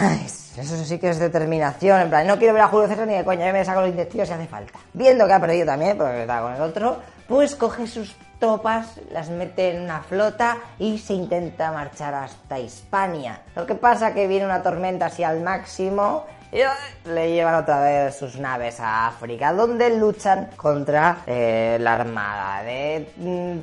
Eso 0.57 0.83
sí 0.85 0.99
que 0.99 1.11
es 1.11 1.19
determinación. 1.19 2.01
En 2.01 2.09
plan, 2.09 2.27
no 2.27 2.39
quiero 2.39 2.55
ver 2.55 2.63
a 2.63 2.69
Julio 2.69 2.89
César 2.89 3.07
ni 3.07 3.15
de 3.15 3.25
coña, 3.25 3.47
yo 3.47 3.53
me 3.53 3.65
saco 3.65 3.83
los 3.83 3.91
intestinos 3.91 4.29
si 4.29 4.35
hace 4.35 4.47
falta. 4.47 4.79
Viendo 4.95 5.27
que 5.27 5.33
ha 5.35 5.41
perdido 5.41 5.67
también, 5.67 5.99
porque 5.99 6.23
está 6.23 6.41
con 6.41 6.55
el 6.55 6.63
otro, 6.63 7.03
pues 7.29 7.55
coge 7.55 7.87
sus 7.87 8.17
tropas, 8.39 8.99
las 9.13 9.29
mete 9.29 9.75
en 9.75 9.83
una 9.83 10.03
flota 10.03 10.57
y 10.79 10.99
se 10.99 11.13
intenta 11.13 11.73
marchar 11.73 12.15
hasta 12.15 12.59
Hispania. 12.59 13.43
Lo 13.55 13.67
que 13.67 13.75
pasa 13.75 14.15
que 14.15 14.27
viene 14.27 14.47
una 14.47 14.63
tormenta 14.63 15.07
así 15.07 15.23
al 15.23 15.43
máximo 15.43 16.25
y 16.53 17.09
le 17.09 17.33
llevan 17.33 17.55
otra 17.57 17.81
vez 17.81 18.17
sus 18.17 18.37
naves 18.37 18.81
a 18.81 19.09
África, 19.09 19.53
donde 19.53 19.97
luchan 19.97 20.51
contra 20.57 21.19
eh, 21.27 21.77
la 21.81 21.95
armada 21.95 22.63
de, 22.63 23.09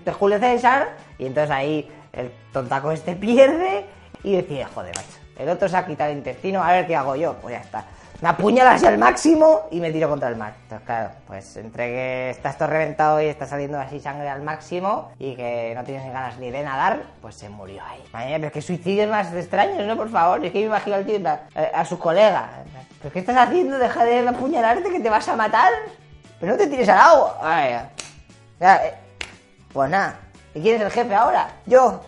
de, 0.03 0.11
Julio 0.11 0.39
César. 0.39 0.89
Y 1.17 1.25
entonces 1.25 1.51
ahí 1.51 1.89
el 2.11 2.31
tontaco 2.51 2.91
este 2.91 3.15
pierde 3.15 3.85
y 4.23 4.35
decide, 4.35 4.65
joder, 4.65 4.95
macho. 4.95 5.19
El 5.37 5.49
otro 5.49 5.67
se 5.67 5.77
ha 5.77 5.85
quitado 5.85 6.11
el 6.11 6.17
intestino, 6.17 6.63
a 6.63 6.71
ver 6.71 6.87
qué 6.87 6.95
hago 6.95 7.15
yo. 7.15 7.33
Pues 7.41 7.55
ya 7.55 7.61
está. 7.61 7.85
Me 8.23 8.29
apuñala 8.29 8.71
así 8.71 8.85
al 8.85 8.97
máximo 8.97 9.63
y 9.69 9.81
me 9.81 9.91
tiro 9.91 10.07
contra 10.07 10.29
el 10.29 10.37
mar. 10.37 10.53
Entonces, 10.61 10.85
claro, 10.85 11.09
pues 11.27 11.57
entre 11.57 11.87
que 11.87 12.29
estás 12.29 12.57
todo 12.57 12.69
reventado 12.69 13.21
y 13.21 13.25
está 13.25 13.45
saliendo 13.45 13.77
así 13.77 13.99
sangre 13.99 14.29
al 14.29 14.41
máximo 14.41 15.11
y 15.19 15.35
que 15.35 15.73
no 15.75 15.83
tienes 15.83 16.05
ganas 16.05 16.39
ni 16.39 16.49
de 16.49 16.63
nadar, 16.63 17.03
pues 17.21 17.35
se 17.35 17.49
murió 17.49 17.83
ahí. 17.83 18.01
Madre 18.13 18.35
pero 18.35 18.47
es 18.47 18.53
que 18.53 18.61
suicidios 18.61 19.09
más 19.09 19.33
extraños, 19.33 19.85
¿no? 19.85 19.97
Por 19.97 20.09
favor, 20.09 20.45
es 20.45 20.53
que 20.53 20.59
me 20.59 20.67
imagino 20.67 20.95
al 20.95 21.05
tío 21.05 21.17
eh, 21.17 21.71
a, 21.75 21.83
su 21.83 21.99
colega. 21.99 22.63
¿Pero 23.01 23.11
qué 23.11 23.19
estás 23.19 23.35
haciendo? 23.35 23.77
Deja 23.77 24.05
de 24.05 24.25
apuñalarte 24.25 24.89
que 24.89 25.01
te 25.01 25.09
vas 25.09 25.27
a 25.27 25.35
matar. 25.35 25.73
Pero 26.39 26.53
no 26.53 26.57
te 26.57 26.67
tires 26.67 26.87
al 26.87 26.99
agua. 26.99 27.39
Ay, 27.41 27.75
eh, 28.61 28.93
pues 29.73 29.89
nada. 29.89 30.17
¿Y 30.55 30.61
quién 30.61 30.77
es 30.77 30.81
el 30.81 30.91
jefe 30.91 31.13
ahora? 31.13 31.49
Yo. 31.65 31.99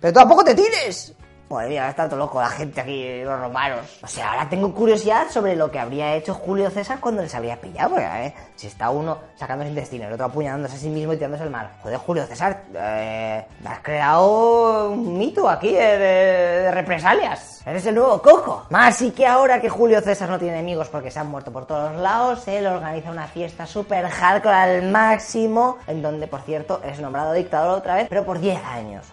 Pero 0.00 0.12
tú 0.12 0.20
tampoco 0.20 0.44
te 0.44 0.54
tires. 0.54 1.16
Madre 1.48 1.68
mía, 1.68 1.88
está 1.88 2.08
todo 2.08 2.18
loco 2.18 2.40
la 2.40 2.48
gente 2.48 2.80
aquí, 2.80 3.22
los 3.22 3.38
romanos. 3.38 4.00
O 4.02 4.06
sea, 4.08 4.32
ahora 4.32 4.48
tengo 4.48 4.74
curiosidad 4.74 5.28
sobre 5.30 5.54
lo 5.54 5.70
que 5.70 5.78
habría 5.78 6.14
hecho 6.16 6.34
Julio 6.34 6.70
César 6.70 6.98
cuando 7.00 7.22
les 7.22 7.32
habría 7.36 7.60
pillado. 7.60 7.90
Porque, 7.90 8.04
¿eh? 8.04 8.34
si 8.56 8.66
está 8.66 8.90
uno 8.90 9.18
sacando 9.36 9.62
el 9.62 9.70
intestino, 9.70 10.08
el 10.08 10.12
otro 10.14 10.26
apuñalándose 10.26 10.74
a 10.74 10.78
sí 10.78 10.88
mismo 10.88 11.12
y 11.12 11.16
tirándose 11.16 11.44
el 11.44 11.50
mar. 11.50 11.70
Joder, 11.82 11.98
Julio 11.98 12.26
César, 12.26 12.64
eh, 12.74 13.46
has 13.64 13.78
creado 13.78 14.90
un 14.90 15.16
mito 15.16 15.48
aquí 15.48 15.72
de, 15.72 15.98
de, 15.98 16.70
represalias. 16.72 17.62
Eres 17.64 17.86
el 17.86 17.94
nuevo 17.94 18.20
Coco. 18.20 18.66
Más 18.70 19.00
y 19.02 19.12
que 19.12 19.24
ahora 19.24 19.60
que 19.60 19.68
Julio 19.68 20.00
César 20.00 20.28
no 20.28 20.40
tiene 20.40 20.54
enemigos 20.54 20.88
porque 20.88 21.12
se 21.12 21.20
han 21.20 21.28
muerto 21.28 21.52
por 21.52 21.64
todos 21.64 21.94
lados, 21.94 22.48
él 22.48 22.66
organiza 22.66 23.12
una 23.12 23.28
fiesta 23.28 23.66
súper 23.66 24.08
hardcore 24.08 24.54
al 24.54 24.90
máximo, 24.90 25.78
en 25.86 26.02
donde, 26.02 26.26
por 26.26 26.40
cierto, 26.40 26.80
es 26.84 26.98
nombrado 26.98 27.32
dictador 27.32 27.78
otra 27.78 27.94
vez, 27.94 28.08
pero 28.08 28.24
por 28.24 28.40
10 28.40 28.64
años 28.64 29.06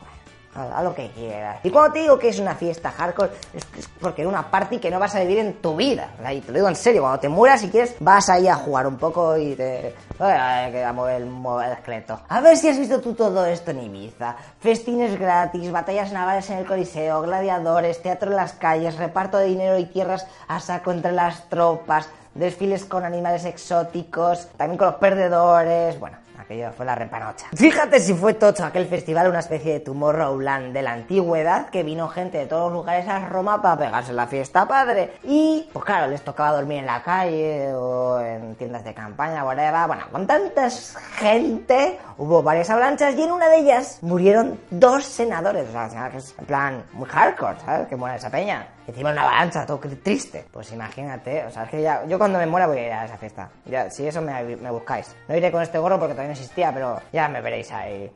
a 0.55 0.83
lo 0.83 0.93
que 0.93 1.10
quieras. 1.12 1.60
Y 1.63 1.69
cuando 1.69 1.93
te 1.93 2.00
digo 2.00 2.19
que 2.19 2.29
es 2.29 2.39
una 2.39 2.55
fiesta 2.55 2.91
hardcore, 2.91 3.31
es, 3.53 3.65
porque 4.00 4.22
es 4.22 4.27
una 4.27 4.50
party 4.50 4.79
que 4.79 4.91
no 4.91 5.00
vas 5.00 5.15
a 5.15 5.22
vivir 5.22 5.39
en 5.39 5.53
tu 5.55 5.75
vida. 5.75 6.10
Y 6.31 6.41
te 6.41 6.51
lo 6.51 6.55
digo 6.55 6.69
en 6.69 6.75
serio, 6.75 7.01
cuando 7.01 7.19
te 7.19 7.29
mueras, 7.29 7.62
si 7.62 7.69
quieres, 7.69 7.95
vas 8.00 8.29
ahí 8.29 8.48
a 8.48 8.55
jugar 8.55 8.88
un 8.88 8.98
poco 8.98 9.36
y 9.38 9.55
te... 9.55 9.95
a 10.19 10.93
mover 10.93 11.25
mover 11.25 11.67
el 11.67 11.74
esqueleto. 11.74 12.19
A 12.29 12.41
ver 12.41 12.57
si 12.57 12.69
has 12.69 12.77
visto 12.77 13.01
tú 13.01 13.13
todo 13.13 13.45
esto 13.45 13.72
en 13.72 13.83
Ibiza. 13.83 14.36
Festines 14.60 15.19
gratis, 15.19 15.72
batallas 15.72 16.12
navales 16.12 16.50
en 16.50 16.60
el 16.60 16.65
Coliseo, 16.65 17.22
gladiadores, 17.22 18.01
teatro 18.01 18.29
en 18.29 18.38
las 18.38 18.53
calles, 18.53 18.98
reparto 18.98 19.38
de 19.38 19.45
dinero 19.45 19.77
y 19.77 19.86
tierras 19.86 20.27
a 20.48 20.60
saco 20.60 20.91
entre 20.91 21.12
las 21.12 21.50
tropas, 21.50 22.10
desfiles 22.36 22.86
con 22.86 23.03
animales 23.03 23.45
exóticos, 23.45 24.48
también 24.57 24.77
con 24.77 24.88
los 24.88 24.95
perdedores, 24.95 26.00
bueno 26.00 26.24
aquello 26.43 26.71
fue 26.71 26.85
la 26.85 26.95
repanocha. 26.95 27.47
Fíjate 27.55 28.00
si 28.00 28.13
fue 28.13 28.33
tocho 28.33 28.63
aquel 28.65 28.88
festival, 28.88 29.29
una 29.29 29.39
especie 29.39 29.73
de 29.73 29.79
Tomorrowland 29.79 30.73
de 30.73 30.81
la 30.81 30.93
antigüedad, 30.93 31.69
que 31.69 31.83
vino 31.83 32.07
gente 32.07 32.38
de 32.38 32.45
todos 32.45 32.71
los 32.71 32.81
lugares 32.81 33.07
a 33.07 33.27
Roma 33.27 33.62
para 33.62 33.77
pegarse 33.77 34.13
la 34.13 34.27
fiesta 34.27 34.67
padre. 34.67 35.13
Y, 35.23 35.69
pues 35.73 35.85
claro, 35.85 36.07
les 36.07 36.21
tocaba 36.21 36.51
dormir 36.51 36.79
en 36.79 36.85
la 36.85 37.01
calle 37.03 37.73
o 37.73 38.19
en 38.19 38.55
tiendas 38.55 38.83
de 38.83 38.93
campaña, 38.93 39.43
whatever. 39.43 39.88
Bueno, 39.88 40.03
con 40.12 40.27
tanta 40.27 40.69
gente, 40.69 42.00
hubo 42.17 42.43
varias 42.43 42.69
avalanchas 42.69 43.15
y 43.15 43.23
en 43.23 43.31
una 43.31 43.47
de 43.47 43.57
ellas 43.57 44.00
murieron 44.01 44.59
dos 44.69 45.05
senadores. 45.05 45.67
O 45.69 45.71
sea, 45.71 46.12
en 46.38 46.45
plan 46.45 46.83
muy 46.93 47.07
hardcore, 47.09 47.59
¿sabes? 47.65 47.88
Que 47.88 47.95
muere 47.95 48.17
esa 48.17 48.29
peña. 48.29 48.67
Encima 48.86 49.12
una 49.12 49.24
avalancha, 49.24 49.66
todo 49.66 49.80
triste. 49.80 50.46
Pues 50.52 50.72
imagínate, 50.74 51.46
o 51.46 51.52
sea, 51.52 51.63
es 51.63 51.70
que 51.70 51.82
ya, 51.82 52.06
yo 52.06 52.18
cuando 52.18 52.38
me 52.38 52.46
muera 52.46 52.68
voy 52.68 52.80
a 52.80 52.86
ir 52.88 52.92
a 52.92 53.06
esa 53.06 53.18
fiesta. 53.18 53.50
Ya, 53.66 53.90
si 53.90 54.06
eso 54.06 54.22
me, 54.22 54.56
buscáis. 54.72 55.16
No 55.28 55.36
iré 55.36 55.52
con 55.52 55.62
este 55.62 55.78
gorro 55.78 55.98
porque 55.98 56.13
todavía 56.13 56.34
no 56.34 56.40
existía, 56.40 56.74
pero 56.74 57.02
ya 57.12 57.30
me 57.30 57.42
veréis 57.42 57.72
ahí 57.72 58.12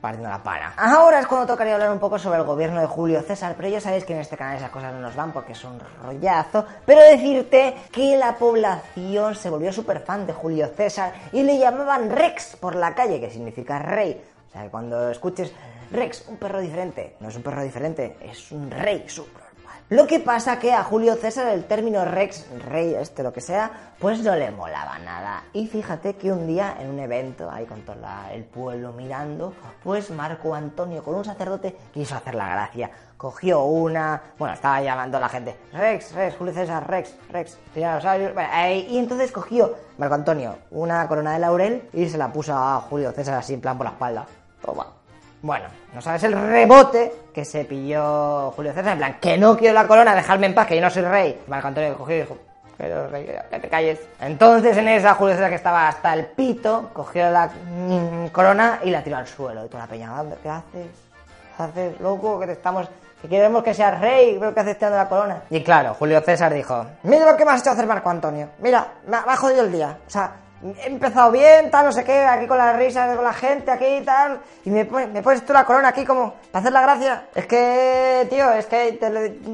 partiendo 0.00 0.28
la 0.28 0.42
pana. 0.42 0.74
Ahora 0.76 1.20
es 1.20 1.26
cuando 1.26 1.46
tocaría 1.46 1.74
hablar 1.74 1.90
un 1.90 2.00
poco 2.00 2.18
sobre 2.18 2.38
el 2.38 2.44
gobierno 2.44 2.80
de 2.80 2.86
Julio 2.86 3.22
César, 3.22 3.54
pero 3.56 3.68
ya 3.68 3.80
sabéis 3.80 4.04
que 4.04 4.12
en 4.12 4.20
este 4.20 4.36
canal 4.36 4.56
esas 4.56 4.70
cosas 4.70 4.92
no 4.92 5.00
nos 5.00 5.14
van 5.14 5.32
porque 5.32 5.52
es 5.52 5.64
un 5.64 5.80
rollazo. 6.02 6.66
Pero 6.84 7.00
decirte 7.02 7.74
que 7.92 8.16
la 8.16 8.34
población 8.36 9.34
se 9.36 9.50
volvió 9.50 9.72
súper 9.72 10.00
fan 10.00 10.26
de 10.26 10.32
Julio 10.32 10.68
César 10.76 11.12
y 11.32 11.42
le 11.42 11.58
llamaban 11.58 12.10
Rex 12.10 12.56
por 12.56 12.74
la 12.74 12.94
calle, 12.94 13.20
que 13.20 13.30
significa 13.30 13.78
rey. 13.78 14.20
O 14.48 14.52
sea, 14.52 14.64
que 14.64 14.70
cuando 14.70 15.10
escuches 15.10 15.52
Rex, 15.92 16.26
un 16.28 16.36
perro 16.36 16.60
diferente, 16.60 17.16
no 17.20 17.28
es 17.28 17.36
un 17.36 17.42
perro 17.42 17.62
diferente, 17.62 18.16
es 18.20 18.50
un 18.50 18.70
rey 18.70 19.04
súper 19.06 19.45
lo 19.88 20.08
que 20.08 20.18
pasa 20.18 20.58
que 20.58 20.72
a 20.72 20.82
Julio 20.82 21.14
César 21.14 21.46
el 21.46 21.64
término 21.64 22.04
Rex, 22.04 22.44
rey, 22.68 22.94
este, 22.94 23.22
lo 23.22 23.32
que 23.32 23.40
sea, 23.40 23.70
pues 24.00 24.20
no 24.20 24.34
le 24.34 24.50
molaba 24.50 24.98
nada. 24.98 25.44
Y 25.52 25.68
fíjate 25.68 26.16
que 26.16 26.32
un 26.32 26.44
día 26.44 26.76
en 26.80 26.90
un 26.90 26.98
evento, 26.98 27.48
ahí 27.48 27.66
con 27.66 27.82
todo 27.82 27.94
el 28.32 28.42
pueblo 28.42 28.92
mirando, 28.92 29.54
pues 29.84 30.10
Marco 30.10 30.56
Antonio 30.56 31.04
con 31.04 31.14
un 31.14 31.24
sacerdote 31.24 31.76
quiso 31.94 32.16
hacer 32.16 32.34
la 32.34 32.48
gracia. 32.48 32.90
Cogió 33.16 33.62
una, 33.62 34.20
bueno, 34.36 34.54
estaba 34.54 34.82
llamando 34.82 35.18
a 35.18 35.20
la 35.20 35.28
gente, 35.28 35.56
Rex, 35.72 36.14
Rex, 36.14 36.36
Julio 36.36 36.52
César, 36.52 36.90
Rex, 36.90 37.14
Rex, 37.30 37.56
y 37.76 38.98
entonces 38.98 39.30
cogió 39.30 39.76
Marco 39.98 40.16
Antonio 40.16 40.56
una 40.72 41.06
corona 41.06 41.34
de 41.34 41.38
laurel 41.38 41.88
y 41.92 42.08
se 42.08 42.18
la 42.18 42.32
puso 42.32 42.52
a 42.54 42.80
Julio 42.80 43.12
César 43.12 43.34
así 43.34 43.54
en 43.54 43.60
plan 43.60 43.78
por 43.78 43.84
la 43.86 43.92
espalda. 43.92 44.26
Toma. 44.60 45.05
Bueno, 45.42 45.66
no 45.94 46.00
sabes 46.00 46.24
el 46.24 46.32
rebote 46.32 47.12
que 47.32 47.44
se 47.44 47.64
pilló 47.64 48.50
Julio 48.52 48.72
César, 48.72 48.92
en 48.92 48.98
plan, 48.98 49.18
que 49.20 49.36
no 49.36 49.56
quiero 49.56 49.74
la 49.74 49.86
corona, 49.86 50.14
dejarme 50.14 50.46
en 50.46 50.54
paz, 50.54 50.66
que 50.66 50.76
yo 50.76 50.82
no 50.82 50.90
soy 50.90 51.02
rey. 51.02 51.42
Marco 51.46 51.68
Antonio 51.68 51.96
cogió 51.96 52.16
y 52.16 52.20
dijo, 52.20 52.38
pero 52.76 53.08
rey, 53.08 53.26
que 53.50 53.58
te 53.58 53.68
calles. 53.68 54.00
Entonces 54.20 54.76
en 54.76 54.88
esa 54.88 55.14
Julio 55.14 55.34
César 55.34 55.50
que 55.50 55.56
estaba 55.56 55.88
hasta 55.88 56.14
el 56.14 56.26
pito, 56.26 56.90
cogió 56.92 57.30
la 57.30 57.46
mm, 57.48 58.28
corona 58.28 58.80
y 58.84 58.90
la 58.90 59.02
tiró 59.02 59.16
al 59.16 59.26
suelo. 59.26 59.64
Y 59.64 59.68
toda 59.68 59.84
la 59.84 59.88
peña, 59.88 60.10
¿qué 60.42 60.48
haces? 60.48 60.86
¿Qué 61.56 61.62
haces, 61.62 62.00
loco? 62.00 62.40
Que 62.40 62.46
te 62.46 62.52
estamos... 62.52 62.88
Que 63.20 63.28
queremos 63.28 63.62
que 63.62 63.72
seas 63.72 63.98
rey, 63.98 64.36
creo 64.38 64.52
que 64.52 64.60
haces 64.60 64.76
tirando 64.76 64.98
la 64.98 65.08
corona. 65.08 65.42
Y 65.48 65.62
claro, 65.62 65.94
Julio 65.94 66.20
César 66.20 66.52
dijo, 66.52 66.84
mira 67.02 67.30
lo 67.30 67.36
que 67.36 67.46
me 67.46 67.52
has 67.52 67.62
hecho 67.62 67.70
hacer 67.70 67.86
Marco 67.86 68.10
Antonio. 68.10 68.50
Mira, 68.58 68.86
me 69.06 69.16
ha 69.16 69.36
jodido 69.36 69.62
el 69.64 69.72
día. 69.72 69.96
O 70.06 70.10
sea, 70.10 70.32
he 70.82 70.86
empezado 70.86 71.30
bien, 71.30 71.70
tal, 71.70 71.86
no 71.86 71.92
sé 71.92 72.04
qué, 72.04 72.24
aquí 72.24 72.46
con 72.46 72.58
las 72.58 72.76
risas, 72.76 73.14
con 73.14 73.24
la 73.24 73.32
gente, 73.32 73.70
aquí 73.70 73.86
y 73.86 74.00
tal, 74.02 74.40
y 74.64 74.70
me, 74.70 74.84
me 74.84 75.22
pones 75.22 75.44
tú 75.44 75.52
la 75.52 75.64
corona 75.64 75.88
aquí 75.88 76.04
como 76.04 76.34
para 76.50 76.60
hacer 76.60 76.72
la 76.72 76.82
gracia. 76.82 77.26
Es 77.34 77.46
que, 77.46 78.26
tío, 78.30 78.50
es 78.52 78.66
que 78.66 78.98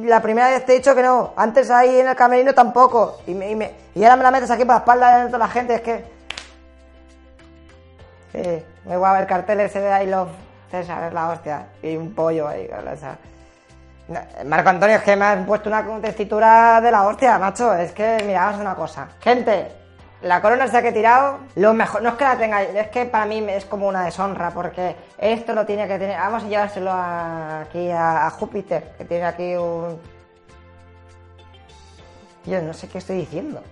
la 0.04 0.20
primera 0.20 0.50
vez 0.50 0.64
te 0.64 0.72
he 0.72 0.76
dicho 0.76 0.94
que 0.94 1.02
no, 1.02 1.32
antes 1.36 1.70
ahí 1.70 2.00
en 2.00 2.08
el 2.08 2.16
camerino 2.16 2.54
tampoco, 2.54 3.18
y, 3.26 3.34
me, 3.34 3.50
y, 3.50 3.54
me, 3.54 3.74
y 3.94 4.04
ahora 4.04 4.16
me 4.16 4.22
la 4.22 4.30
metes 4.30 4.50
aquí 4.50 4.64
por 4.64 4.74
la 4.74 4.78
espalda 4.78 5.26
de 5.28 5.38
la 5.38 5.48
gente, 5.48 5.74
es 5.74 5.80
que... 5.80 6.04
Sí, 8.32 8.64
me 8.86 8.96
voy 8.96 9.08
a 9.08 9.12
ver 9.12 9.26
carteles 9.26 9.74
de 9.74 10.04
I 10.04 10.06
love 10.06 10.30
César, 10.70 11.04
es 11.04 11.12
la 11.12 11.28
hostia, 11.28 11.66
y 11.82 11.96
un 11.96 12.14
pollo 12.14 12.48
ahí, 12.48 12.68
Marco 14.44 14.68
Antonio, 14.68 14.96
es 14.96 15.02
que 15.02 15.16
me 15.16 15.24
has 15.24 15.46
puesto 15.46 15.68
una 15.68 15.84
contestitura 15.84 16.80
de 16.80 16.90
la 16.90 17.06
hostia, 17.06 17.38
macho. 17.38 17.72
Es 17.74 17.92
que, 17.92 18.18
mira, 18.26 18.50
a 18.50 18.56
una 18.56 18.74
cosa. 18.74 19.08
Gente, 19.20 19.72
la 20.22 20.40
corona 20.40 20.70
que 20.70 20.88
he 20.88 20.92
tirado, 20.92 21.40
lo 21.56 21.74
mejor, 21.74 22.02
no 22.02 22.10
es 22.10 22.14
que 22.14 22.24
la 22.24 22.38
tenga, 22.38 22.62
es 22.62 22.88
que 22.88 23.06
para 23.06 23.26
mí 23.26 23.44
es 23.48 23.64
como 23.64 23.88
una 23.88 24.04
deshonra, 24.04 24.50
porque 24.52 24.94
esto 25.18 25.52
lo 25.52 25.66
tiene 25.66 25.88
que 25.88 25.98
tener, 25.98 26.16
vamos 26.16 26.44
a 26.44 26.48
llevárselo 26.48 26.92
aquí 26.92 27.90
a, 27.90 28.30
Júpiter, 28.30 28.94
que 28.96 29.04
tiene 29.04 29.24
aquí 29.24 29.54
un... 29.56 30.00
Yo 32.44 32.60
no 32.62 32.72
sé 32.72 32.88
qué 32.88 32.98
estoy 32.98 33.18
diciendo. 33.18 33.62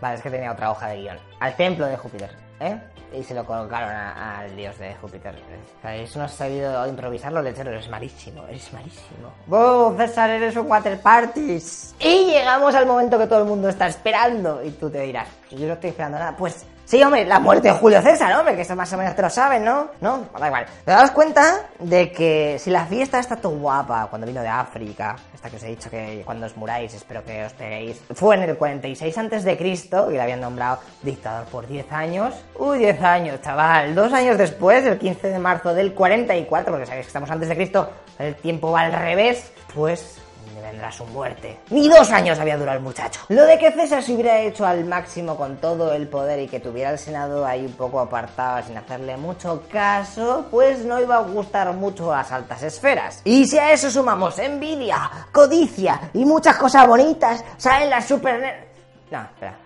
vale, 0.00 0.16
es 0.16 0.22
que 0.22 0.30
tenía 0.30 0.52
otra 0.52 0.70
hoja 0.70 0.88
de 0.88 0.96
guion. 1.02 1.18
Al 1.38 1.54
templo 1.56 1.86
de 1.86 1.96
Júpiter, 1.96 2.30
¿eh? 2.60 2.78
Y 3.12 3.22
se 3.22 3.34
lo 3.34 3.44
colocaron 3.44 3.90
al 3.90 4.54
dios 4.56 4.78
de 4.78 4.94
Júpiter. 4.94 5.34
Eso 5.84 6.18
no 6.18 6.24
has 6.26 6.32
sabido 6.32 6.86
improvisarlo, 6.86 7.42
lechero, 7.42 7.70
eres 7.70 7.88
malísimo, 7.88 8.46
eres 8.46 8.72
malísimo. 8.72 9.32
¡Vos, 9.46 9.96
César, 9.96 10.30
eres 10.30 10.56
un 10.56 10.70
water 10.70 11.00
parties! 11.00 11.94
Y 11.98 12.26
llegamos 12.26 12.74
al 12.74 12.86
momento 12.86 13.18
que 13.18 13.26
todo 13.26 13.40
el 13.40 13.46
mundo 13.46 13.68
está 13.68 13.86
esperando. 13.86 14.62
Y 14.64 14.70
tú 14.70 14.90
te 14.90 15.00
dirás, 15.00 15.28
yo 15.50 15.66
no 15.66 15.74
estoy 15.74 15.90
esperando 15.90 16.18
nada. 16.18 16.36
Pues 16.36 16.64
Sí, 16.90 17.00
hombre, 17.04 17.24
la 17.24 17.38
muerte 17.38 17.68
de 17.68 17.74
Julio 17.74 18.02
César, 18.02 18.36
hombre, 18.36 18.56
que 18.56 18.62
eso 18.62 18.74
más 18.74 18.92
o 18.92 18.96
menos 18.96 19.14
te 19.14 19.22
lo 19.22 19.30
saben, 19.30 19.64
¿no? 19.64 19.90
No, 20.00 20.26
da 20.36 20.48
igual. 20.48 20.66
Te 20.84 20.90
das 20.90 21.12
cuenta 21.12 21.68
de 21.78 22.10
que 22.10 22.58
si 22.58 22.68
la 22.68 22.84
fiesta 22.84 23.20
está 23.20 23.36
tan 23.36 23.60
guapa 23.60 24.08
cuando 24.10 24.26
vino 24.26 24.42
de 24.42 24.48
África, 24.48 25.14
esta 25.32 25.48
que 25.48 25.54
os 25.54 25.62
he 25.62 25.68
dicho 25.68 25.88
que 25.88 26.22
cuando 26.24 26.46
os 26.46 26.56
muráis 26.56 26.92
espero 26.92 27.24
que 27.24 27.44
os 27.44 27.52
peguéis, 27.52 28.02
fue 28.12 28.34
en 28.34 28.42
el 28.42 28.56
46 28.56 29.18
antes 29.18 29.44
de 29.44 29.56
Cristo 29.56 30.10
y 30.10 30.14
le 30.14 30.22
habían 30.22 30.40
nombrado 30.40 30.80
dictador 31.00 31.46
por 31.46 31.68
10 31.68 31.92
años. 31.92 32.34
Uy, 32.58 32.78
10 32.78 33.02
años, 33.04 33.40
chaval. 33.40 33.94
Dos 33.94 34.12
años 34.12 34.36
después, 34.36 34.84
el 34.84 34.98
15 34.98 35.28
de 35.28 35.38
marzo 35.38 35.72
del 35.72 35.94
44, 35.94 36.72
porque 36.72 36.86
sabéis 36.86 37.06
que 37.06 37.10
estamos 37.10 37.30
antes 37.30 37.48
de 37.48 37.54
Cristo, 37.54 37.88
el 38.18 38.34
tiempo 38.34 38.72
va 38.72 38.80
al 38.80 38.92
revés, 38.92 39.52
pues 39.72 40.19
vendrá 40.70 40.92
su 40.92 41.04
muerte. 41.06 41.58
Ni 41.70 41.88
dos 41.88 42.10
años 42.10 42.38
había 42.38 42.56
durado 42.56 42.78
el 42.78 42.84
muchacho. 42.84 43.20
Lo 43.28 43.44
de 43.44 43.58
que 43.58 43.72
César 43.72 44.02
se 44.02 44.12
hubiera 44.12 44.40
hecho 44.40 44.66
al 44.66 44.84
máximo 44.84 45.36
con 45.36 45.56
todo 45.56 45.92
el 45.92 46.08
poder 46.08 46.40
y 46.40 46.48
que 46.48 46.60
tuviera 46.60 46.90
el 46.90 46.98
Senado 46.98 47.44
ahí 47.44 47.66
un 47.66 47.72
poco 47.72 48.00
apartado 48.00 48.66
sin 48.66 48.76
hacerle 48.76 49.16
mucho 49.16 49.64
caso, 49.70 50.46
pues 50.50 50.84
no 50.84 51.00
iba 51.00 51.16
a 51.16 51.22
gustar 51.22 51.72
mucho 51.74 52.12
a 52.12 52.18
las 52.18 52.32
altas 52.32 52.62
esferas. 52.62 53.20
Y 53.24 53.46
si 53.46 53.58
a 53.58 53.72
eso 53.72 53.90
sumamos 53.90 54.38
envidia, 54.38 55.10
codicia 55.32 56.10
y 56.14 56.24
muchas 56.24 56.56
cosas 56.56 56.86
bonitas, 56.86 57.44
salen 57.56 57.90
las 57.90 58.06
super... 58.06 58.68
No, 59.10 59.22
espera. 59.22 59.59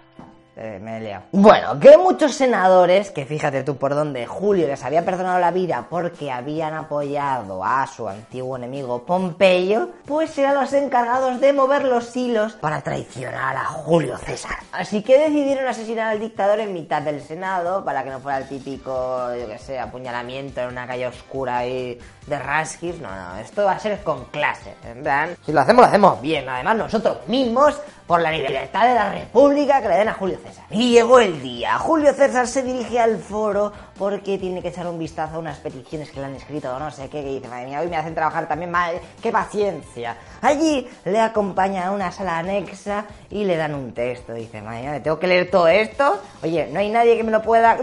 Eh, 0.56 0.78
me 0.80 0.96
he 0.96 1.00
liado. 1.00 1.24
Bueno, 1.32 1.80
que 1.80 1.98
muchos 1.98 2.34
senadores, 2.34 3.10
que 3.10 3.26
fíjate 3.26 3.64
tú 3.64 3.76
por 3.76 3.94
dónde 3.94 4.26
Julio 4.26 4.68
les 4.68 4.84
había 4.84 5.04
perdonado 5.04 5.40
la 5.40 5.50
vida 5.50 5.86
porque 5.90 6.30
habían 6.30 6.74
apoyado 6.74 7.64
a 7.64 7.86
su 7.88 8.08
antiguo 8.08 8.56
enemigo 8.56 9.04
Pompeyo, 9.04 9.90
pues 10.04 10.36
eran 10.38 10.54
los 10.54 10.72
encargados 10.72 11.40
de 11.40 11.52
mover 11.52 11.84
los 11.84 12.16
hilos 12.16 12.52
para 12.54 12.82
traicionar 12.82 13.56
a 13.56 13.64
Julio 13.64 14.16
César. 14.16 14.58
Así 14.70 15.02
que 15.02 15.18
decidieron 15.18 15.66
asesinar 15.66 16.10
al 16.10 16.20
dictador 16.20 16.60
en 16.60 16.72
mitad 16.72 17.02
del 17.02 17.20
Senado 17.20 17.84
para 17.84 18.04
que 18.04 18.10
no 18.10 18.20
fuera 18.20 18.38
el 18.38 18.48
típico, 18.48 19.34
yo 19.34 19.48
que 19.48 19.58
sé, 19.58 19.80
apuñalamiento 19.80 20.60
en 20.60 20.68
una 20.68 20.86
calle 20.86 21.08
oscura 21.08 21.66
y 21.66 21.98
de 22.26 22.38
rasquis. 22.38 23.00
No, 23.00 23.08
no, 23.10 23.36
esto 23.38 23.64
va 23.64 23.72
a 23.72 23.78
ser 23.78 24.02
con 24.02 24.24
clase. 24.26 24.74
En 24.84 25.02
plan, 25.02 25.36
si 25.44 25.52
lo 25.52 25.60
hacemos, 25.60 25.82
lo 25.82 25.88
hacemos 25.88 26.20
bien. 26.20 26.48
Además, 26.48 26.76
nosotros 26.76 27.18
mismos, 27.26 27.80
por 28.06 28.20
la 28.20 28.30
libertad 28.30 28.86
de 28.86 28.94
la 28.94 29.12
República, 29.12 29.80
que 29.80 29.88
le 29.88 29.96
den 29.96 30.08
a 30.08 30.14
Julio 30.14 30.38
César. 30.44 30.64
Y 30.70 30.92
llegó 30.92 31.20
el 31.20 31.40
día. 31.40 31.78
Julio 31.78 32.12
César 32.12 32.46
se 32.46 32.62
dirige 32.62 32.98
al 32.98 33.18
foro 33.18 33.72
porque 33.98 34.38
tiene 34.38 34.62
que 34.62 34.68
echar 34.68 34.86
un 34.86 34.98
vistazo 34.98 35.36
a 35.36 35.38
unas 35.38 35.58
peticiones 35.58 36.10
que 36.10 36.20
le 36.20 36.26
han 36.26 36.34
escrito 36.34 36.74
o 36.74 36.78
no 36.78 36.90
sé 36.90 37.08
qué, 37.08 37.22
que 37.22 37.28
dice, 37.28 37.48
madre 37.48 37.66
mía, 37.66 37.80
hoy 37.80 37.88
me 37.88 37.96
hacen 37.96 38.14
trabajar 38.14 38.48
también 38.48 38.70
mal, 38.70 38.96
qué 39.22 39.30
paciencia. 39.30 40.16
Allí 40.42 40.88
le 41.04 41.20
acompaña 41.20 41.86
a 41.86 41.90
una 41.92 42.10
sala 42.10 42.38
anexa 42.38 43.06
y 43.30 43.44
le 43.44 43.56
dan 43.56 43.74
un 43.74 43.92
texto. 43.92 44.34
Dice, 44.34 44.60
madre 44.62 44.82
mía, 44.82 44.90
¿me 44.92 45.00
tengo 45.00 45.18
que 45.18 45.26
leer 45.26 45.50
todo 45.50 45.68
esto? 45.68 46.20
Oye, 46.42 46.68
no 46.72 46.80
hay 46.80 46.90
nadie 46.90 47.16
que 47.16 47.24
me 47.24 47.30
lo 47.30 47.42
pueda... 47.42 47.78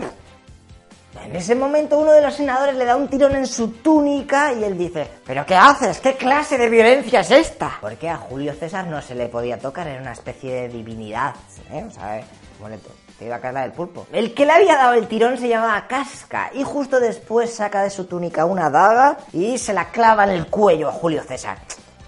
En 1.25 1.35
ese 1.35 1.55
momento 1.55 1.97
uno 1.99 2.11
de 2.13 2.21
los 2.21 2.33
senadores 2.33 2.75
le 2.75 2.85
da 2.85 2.95
un 2.95 3.07
tirón 3.07 3.35
en 3.35 3.45
su 3.45 3.69
túnica 3.69 4.53
y 4.53 4.63
él 4.63 4.77
dice, 4.77 5.07
¿pero 5.25 5.45
qué 5.45 5.55
haces? 5.55 5.99
¿Qué 5.99 6.15
clase 6.15 6.57
de 6.57 6.69
violencia 6.69 7.19
es 7.19 7.31
esta? 7.31 7.77
Porque 7.81 8.09
a 8.09 8.17
Julio 8.17 8.53
César 8.53 8.87
no 8.87 9.01
se 9.01 9.15
le 9.15 9.27
podía 9.27 9.59
tocar, 9.59 9.87
era 9.87 10.01
una 10.01 10.13
especie 10.13 10.53
de 10.53 10.69
divinidad, 10.69 11.35
¿eh? 11.71 11.85
O 11.87 11.91
sea, 11.91 12.21
bueno, 12.59 12.77
te 13.19 13.25
iba 13.25 13.35
a 13.35 13.39
caer 13.39 13.55
del 13.55 13.71
pulpo. 13.71 14.07
El 14.11 14.33
que 14.33 14.45
le 14.45 14.53
había 14.53 14.75
dado 14.75 14.93
el 14.93 15.07
tirón 15.07 15.37
se 15.37 15.47
llamaba 15.47 15.85
Casca 15.87 16.49
y 16.53 16.63
justo 16.63 16.99
después 16.99 17.53
saca 17.53 17.83
de 17.83 17.89
su 17.89 18.05
túnica 18.05 18.45
una 18.45 18.69
daga 18.69 19.17
y 19.31 19.57
se 19.57 19.73
la 19.73 19.89
clava 19.89 20.23
en 20.23 20.31
el 20.31 20.47
cuello 20.47 20.89
a 20.89 20.91
Julio 20.91 21.21
César. 21.23 21.57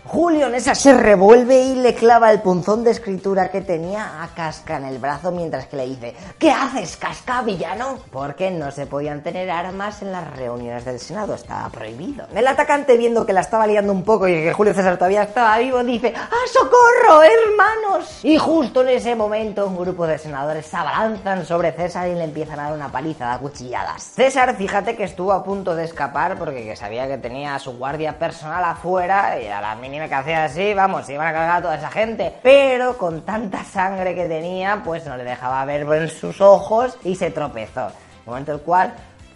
Julio 0.05 0.49
Nesa 0.49 0.75
se 0.75 0.93
revuelve 0.93 1.61
y 1.61 1.75
le 1.75 1.95
clava 1.95 2.29
el 2.29 2.41
punzón 2.41 2.83
de 2.83 2.91
escritura 2.91 3.49
que 3.49 3.61
tenía 3.61 4.21
a 4.21 4.27
Casca 4.35 4.75
en 4.75 4.83
el 4.83 4.97
brazo 4.97 5.31
mientras 5.31 5.67
que 5.67 5.77
le 5.77 5.87
dice 5.87 6.13
¿Qué 6.37 6.51
haces, 6.51 6.97
Casca, 6.97 7.41
villano? 7.41 7.99
Porque 8.11 8.51
no 8.51 8.69
se 8.71 8.85
podían 8.85 9.23
tener 9.23 9.49
armas 9.49 10.01
en 10.01 10.11
las 10.11 10.35
reuniones 10.35 10.83
del 10.83 10.99
Senado, 10.99 11.35
estaba 11.35 11.69
prohibido. 11.69 12.27
El 12.35 12.45
atacante 12.45 12.97
viendo 12.97 13.25
que 13.25 13.31
la 13.31 13.39
estaba 13.39 13.65
liando 13.65 13.93
un 13.93 14.03
poco 14.03 14.27
y 14.27 14.33
que 14.33 14.51
Julio 14.51 14.73
César 14.73 14.97
todavía 14.97 15.23
estaba 15.23 15.57
vivo 15.57 15.81
dice 15.85 16.13
¡Ah, 16.15 16.29
socorro, 16.51 17.23
hermanos! 17.23 18.19
Y 18.23 18.37
justo 18.37 18.81
en 18.81 18.89
ese 18.89 19.15
momento 19.15 19.65
un 19.65 19.77
grupo 19.77 20.05
de 20.05 20.17
senadores 20.17 20.65
se 20.65 20.75
abalanzan 20.75 21.45
sobre 21.45 21.71
César 21.71 22.09
y 22.09 22.15
le 22.15 22.25
empiezan 22.25 22.59
a 22.59 22.63
dar 22.63 22.73
una 22.73 22.91
paliza 22.91 23.31
de 23.31 23.39
cuchilladas. 23.39 24.03
César, 24.03 24.53
fíjate 24.57 24.97
que 24.97 25.05
estuvo 25.05 25.31
a 25.31 25.45
punto 25.45 25.75
de 25.75 25.85
escapar 25.85 26.37
porque 26.37 26.75
sabía 26.75 27.07
que 27.07 27.17
tenía 27.17 27.55
a 27.55 27.59
su 27.59 27.77
guardia 27.77 28.19
personal 28.19 28.65
afuera 28.65 29.39
y 29.39 29.47
a 29.47 29.61
la 29.61 29.75
mínima 29.93 30.07
que 30.07 30.15
hacía 30.15 30.45
así, 30.45 30.73
vamos, 30.73 31.05
se 31.05 31.13
iban 31.13 31.27
a 31.27 31.31
cargar 31.31 31.57
a 31.57 31.61
toda 31.61 31.75
esa 31.75 31.91
gente. 31.91 32.33
Pero 32.41 32.97
con 32.97 33.21
tanta 33.21 33.63
sangre 33.63 34.15
que 34.15 34.25
tenía, 34.25 34.81
pues 34.83 35.05
no 35.05 35.15
le 35.15 35.23
dejaba 35.23 35.63
ver 35.65 35.81
en 35.81 36.09
sus 36.09 36.41
ojos 36.41 36.97
y 37.03 37.15
se 37.15 37.29
tropezó. 37.29 37.91
Momento 38.25 38.53
el 38.53 38.61
cual 38.61 38.91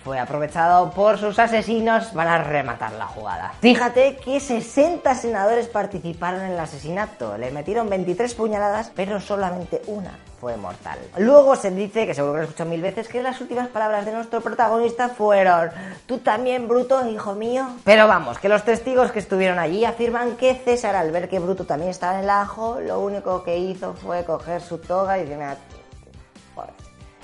fue 0.07 0.19
aprovechado 0.19 0.89
por 0.91 1.17
sus 1.17 1.37
asesinos 1.37 2.05
para 2.05 2.41
rematar 2.41 2.93
la 2.93 3.07
jugada. 3.07 3.51
Fíjate 3.59 4.15
que 4.15 4.39
60 4.39 5.13
senadores 5.15 5.67
participaron 5.67 6.43
en 6.43 6.53
el 6.53 6.59
asesinato, 6.59 7.37
le 7.37 7.51
metieron 7.51 7.89
23 7.89 8.33
puñaladas, 8.35 8.89
pero 8.95 9.19
solamente 9.19 9.81
una 9.87 10.17
fue 10.39 10.55
mortal. 10.55 10.97
Luego 11.17 11.57
se 11.57 11.71
dice, 11.71 12.07
que 12.07 12.13
seguro 12.13 12.33
que 12.33 12.37
lo 12.37 12.43
he 12.43 12.45
escuchado 12.45 12.69
mil 12.69 12.81
veces, 12.81 13.09
que 13.09 13.21
las 13.21 13.41
últimas 13.41 13.67
palabras 13.67 14.05
de 14.05 14.13
nuestro 14.13 14.39
protagonista 14.39 15.09
fueron 15.09 15.71
Tú 16.05 16.19
también, 16.19 16.69
Bruto, 16.69 17.05
hijo 17.09 17.35
mío. 17.35 17.67
Pero 17.83 18.07
vamos, 18.07 18.39
que 18.39 18.47
los 18.47 18.63
testigos 18.63 19.11
que 19.11 19.19
estuvieron 19.19 19.59
allí 19.59 19.83
afirman 19.83 20.37
que 20.37 20.55
César, 20.55 20.95
al 20.95 21.11
ver 21.11 21.27
que 21.27 21.39
Bruto 21.39 21.65
también 21.65 21.91
estaba 21.91 22.13
en 22.13 22.23
el 22.23 22.29
ajo, 22.29 22.79
lo 22.79 23.01
único 23.01 23.43
que 23.43 23.57
hizo 23.57 23.93
fue 23.93 24.23
coger 24.23 24.61
su 24.61 24.77
toga 24.77 25.17
y 25.17 25.23
decirme 25.23 25.47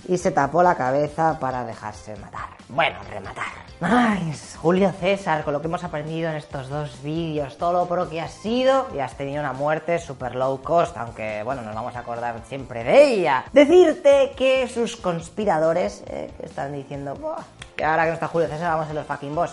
y 0.07 0.17
se 0.17 0.31
tapó 0.31 0.63
la 0.63 0.75
cabeza 0.75 1.39
para 1.39 1.63
dejarse 1.65 2.15
matar. 2.17 2.49
Bueno, 2.69 2.97
rematar. 3.09 3.45
Ay, 3.81 4.33
Julio 4.61 4.91
César, 4.99 5.43
con 5.43 5.53
lo 5.53 5.61
que 5.61 5.67
hemos 5.67 5.83
aprendido 5.83 6.29
en 6.29 6.37
estos 6.37 6.69
dos 6.69 7.01
vídeos, 7.03 7.57
todo 7.57 7.73
lo 7.73 7.85
pro 7.87 8.09
que 8.09 8.21
has 8.21 8.31
sido 8.31 8.87
y 8.95 8.99
has 8.99 9.15
tenido 9.15 9.41
una 9.41 9.53
muerte 9.53 9.99
super 9.99 10.35
low 10.35 10.61
cost, 10.61 10.95
aunque 10.97 11.43
bueno, 11.43 11.61
nos 11.61 11.75
vamos 11.75 11.95
a 11.95 11.99
acordar 11.99 12.35
siempre 12.47 12.83
de 12.83 13.13
ella. 13.13 13.45
Decirte 13.51 14.31
que 14.37 14.67
sus 14.67 14.95
conspiradores 14.95 16.03
eh, 16.07 16.31
están 16.41 16.73
diciendo 16.73 17.17
que 17.75 17.83
ahora 17.83 18.03
que 18.03 18.09
no 18.09 18.13
está 18.13 18.27
Julio 18.27 18.47
César 18.47 18.75
vamos 18.75 18.89
a 18.89 18.93
los 18.93 19.05
fucking 19.05 19.35
boss. 19.35 19.51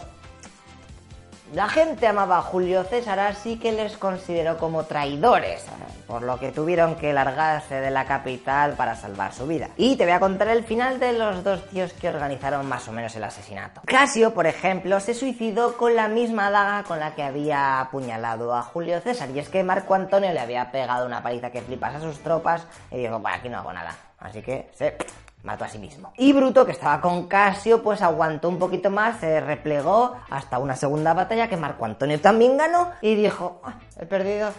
La 1.52 1.68
gente 1.68 2.06
amaba 2.06 2.38
a 2.38 2.42
Julio 2.42 2.84
César, 2.84 3.18
así 3.18 3.58
que 3.58 3.72
les 3.72 3.96
consideró 3.96 4.56
como 4.56 4.84
traidores, 4.84 5.64
por 6.06 6.22
lo 6.22 6.38
que 6.38 6.52
tuvieron 6.52 6.94
que 6.94 7.12
largarse 7.12 7.80
de 7.80 7.90
la 7.90 8.04
capital 8.04 8.74
para 8.74 8.94
salvar 8.94 9.32
su 9.32 9.48
vida. 9.48 9.68
Y 9.76 9.96
te 9.96 10.04
voy 10.04 10.12
a 10.12 10.20
contar 10.20 10.46
el 10.46 10.62
final 10.62 11.00
de 11.00 11.12
los 11.12 11.42
dos 11.42 11.66
tíos 11.66 11.92
que 11.92 12.08
organizaron 12.08 12.68
más 12.68 12.86
o 12.86 12.92
menos 12.92 13.16
el 13.16 13.24
asesinato. 13.24 13.80
Casio, 13.84 14.32
por 14.32 14.46
ejemplo, 14.46 15.00
se 15.00 15.12
suicidó 15.12 15.76
con 15.76 15.96
la 15.96 16.06
misma 16.06 16.52
daga 16.52 16.84
con 16.84 17.00
la 17.00 17.16
que 17.16 17.24
había 17.24 17.80
apuñalado 17.80 18.54
a 18.54 18.62
Julio 18.62 19.00
César, 19.00 19.30
y 19.30 19.40
es 19.40 19.48
que 19.48 19.64
Marco 19.64 19.94
Antonio 19.94 20.32
le 20.32 20.38
había 20.38 20.70
pegado 20.70 21.04
una 21.04 21.20
paliza 21.20 21.50
que 21.50 21.62
flipas 21.62 21.96
a 21.96 22.00
sus 22.00 22.20
tropas 22.20 22.64
y 22.92 22.98
dijo, 22.98 23.18
bueno, 23.18 23.36
aquí 23.36 23.48
no 23.48 23.58
hago 23.58 23.72
nada. 23.72 23.96
Así 24.20 24.40
que 24.42 24.70
se 24.74 24.96
mató 25.42 25.64
a 25.64 25.68
sí 25.68 25.78
mismo. 25.78 26.12
Y 26.16 26.32
Bruto, 26.32 26.66
que 26.66 26.72
estaba 26.72 27.00
con 27.00 27.26
Casio, 27.28 27.82
pues 27.82 28.02
aguantó 28.02 28.48
un 28.48 28.58
poquito 28.58 28.90
más, 28.90 29.20
se 29.20 29.40
replegó 29.40 30.16
hasta 30.30 30.58
una 30.58 30.76
segunda 30.76 31.14
batalla 31.14 31.48
que 31.48 31.56
Marco 31.56 31.84
Antonio 31.84 32.20
también 32.20 32.56
ganó 32.56 32.90
y 33.00 33.14
dijo, 33.14 33.60
ah, 33.64 33.74
he 33.98 34.06
perdido, 34.06 34.50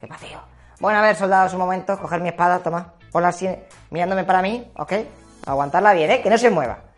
qué 0.00 0.06
vacío. 0.06 0.40
Bueno, 0.78 0.98
a 0.98 1.02
ver, 1.02 1.16
soldados, 1.16 1.52
un 1.52 1.60
momento, 1.60 1.98
coger 1.98 2.20
mi 2.20 2.28
espada, 2.28 2.60
toma, 2.60 2.94
ponla 3.12 3.28
así, 3.28 3.48
mirándome 3.90 4.24
para 4.24 4.42
mí, 4.42 4.70
¿ok? 4.76 4.92
Aguantarla 5.46 5.92
bien, 5.92 6.10
¿eh? 6.10 6.22
Que 6.22 6.30
no 6.30 6.38
se 6.38 6.50
mueva. 6.50 6.89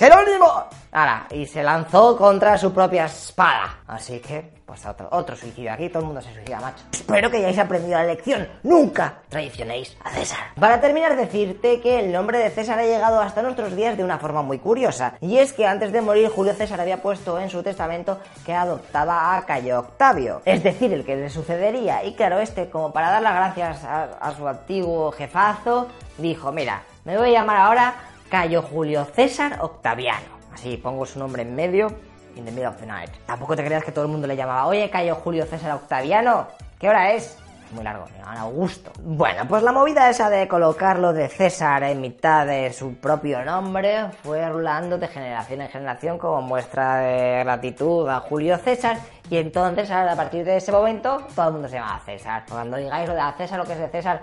¡Jerónimo! 0.00 0.64
Ahora, 0.92 1.26
y 1.30 1.44
se 1.44 1.62
lanzó 1.62 2.16
contra 2.16 2.56
su 2.56 2.72
propia 2.72 3.04
espada. 3.04 3.80
Así 3.86 4.18
que, 4.18 4.50
pues 4.64 4.86
otro, 4.86 5.10
otro 5.12 5.36
suicidio. 5.36 5.74
Aquí 5.74 5.90
todo 5.90 5.98
el 5.98 6.06
mundo 6.06 6.22
se 6.22 6.32
suicida, 6.32 6.58
macho. 6.58 6.84
Espero 6.90 7.30
que 7.30 7.36
hayáis 7.36 7.58
aprendido 7.58 7.98
la 7.98 8.04
lección. 8.04 8.48
Nunca 8.62 9.16
traicionéis 9.28 9.94
a 10.02 10.08
César. 10.12 10.38
Para 10.58 10.80
terminar, 10.80 11.16
decirte 11.16 11.82
que 11.82 12.00
el 12.00 12.12
nombre 12.12 12.38
de 12.38 12.48
César 12.48 12.78
ha 12.78 12.86
llegado 12.86 13.20
hasta 13.20 13.42
nuestros 13.42 13.76
días 13.76 13.98
de 13.98 14.02
una 14.02 14.18
forma 14.18 14.40
muy 14.40 14.58
curiosa. 14.58 15.18
Y 15.20 15.36
es 15.36 15.52
que 15.52 15.66
antes 15.66 15.92
de 15.92 16.00
morir, 16.00 16.30
Julio 16.30 16.54
César 16.54 16.80
había 16.80 17.02
puesto 17.02 17.38
en 17.38 17.50
su 17.50 17.62
testamento 17.62 18.20
que 18.46 18.54
adoptaba 18.54 19.36
a 19.36 19.44
Cayo 19.44 19.80
Octavio. 19.80 20.40
Es 20.46 20.62
decir, 20.62 20.94
el 20.94 21.04
que 21.04 21.16
le 21.16 21.28
sucedería. 21.28 22.04
Y 22.04 22.14
claro, 22.14 22.40
este, 22.40 22.70
como 22.70 22.90
para 22.90 23.10
dar 23.10 23.20
las 23.20 23.34
gracias 23.34 23.84
a, 23.84 24.04
a 24.18 24.34
su 24.34 24.48
antiguo 24.48 25.12
jefazo, 25.12 25.88
dijo, 26.16 26.52
mira, 26.52 26.84
me 27.04 27.18
voy 27.18 27.28
a 27.28 27.40
llamar 27.40 27.58
ahora 27.58 27.94
Cayo 28.30 28.62
Julio 28.62 29.04
César 29.06 29.58
Octaviano. 29.60 30.38
Así 30.54 30.76
pongo 30.76 31.04
su 31.04 31.18
nombre 31.18 31.42
en 31.42 31.54
medio, 31.54 31.88
in 32.36 32.44
the 32.44 32.52
middle 32.52 32.68
of 32.68 32.76
the 32.76 32.86
night. 32.86 33.10
Tampoco 33.26 33.56
te 33.56 33.64
creas 33.64 33.84
que 33.84 33.90
todo 33.90 34.04
el 34.04 34.10
mundo 34.10 34.28
le 34.28 34.36
llamaba, 34.36 34.66
oye, 34.66 34.88
Cayo 34.88 35.16
Julio 35.16 35.44
César 35.46 35.72
Octaviano, 35.72 36.46
¿qué 36.78 36.88
hora 36.88 37.12
es? 37.12 37.36
Muy 37.72 37.84
largo, 37.84 38.06
le 38.12 38.18
llaman 38.18 38.38
Augusto. 38.38 38.92
Bueno, 39.02 39.42
pues 39.48 39.62
la 39.62 39.72
movida 39.72 40.10
esa 40.10 40.28
de 40.30 40.46
colocarlo 40.48 41.12
de 41.12 41.28
César 41.28 41.82
en 41.84 42.00
mitad 42.00 42.46
de 42.46 42.72
su 42.72 42.94
propio 42.96 43.44
nombre 43.44 44.10
fue 44.22 44.48
rulando 44.48 44.98
de 44.98 45.06
generación 45.08 45.60
en 45.60 45.68
generación 45.68 46.18
como 46.18 46.40
muestra 46.42 46.98
de 46.98 47.44
gratitud 47.44 48.08
a 48.08 48.20
Julio 48.20 48.58
César 48.58 48.96
y 49.28 49.36
entonces 49.36 49.88
a 49.90 50.16
partir 50.16 50.44
de 50.44 50.56
ese 50.56 50.72
momento 50.72 51.22
todo 51.34 51.46
el 51.46 51.52
mundo 51.52 51.68
se 51.68 51.76
llama 51.76 52.00
César. 52.04 52.42
Cuando 52.48 52.76
digáis 52.76 53.08
lo 53.08 53.14
de 53.14 53.20
a 53.20 53.32
César, 53.32 53.58
lo 53.58 53.64
que 53.64 53.74
es 53.74 53.78
de 53.78 53.88
César, 53.88 54.20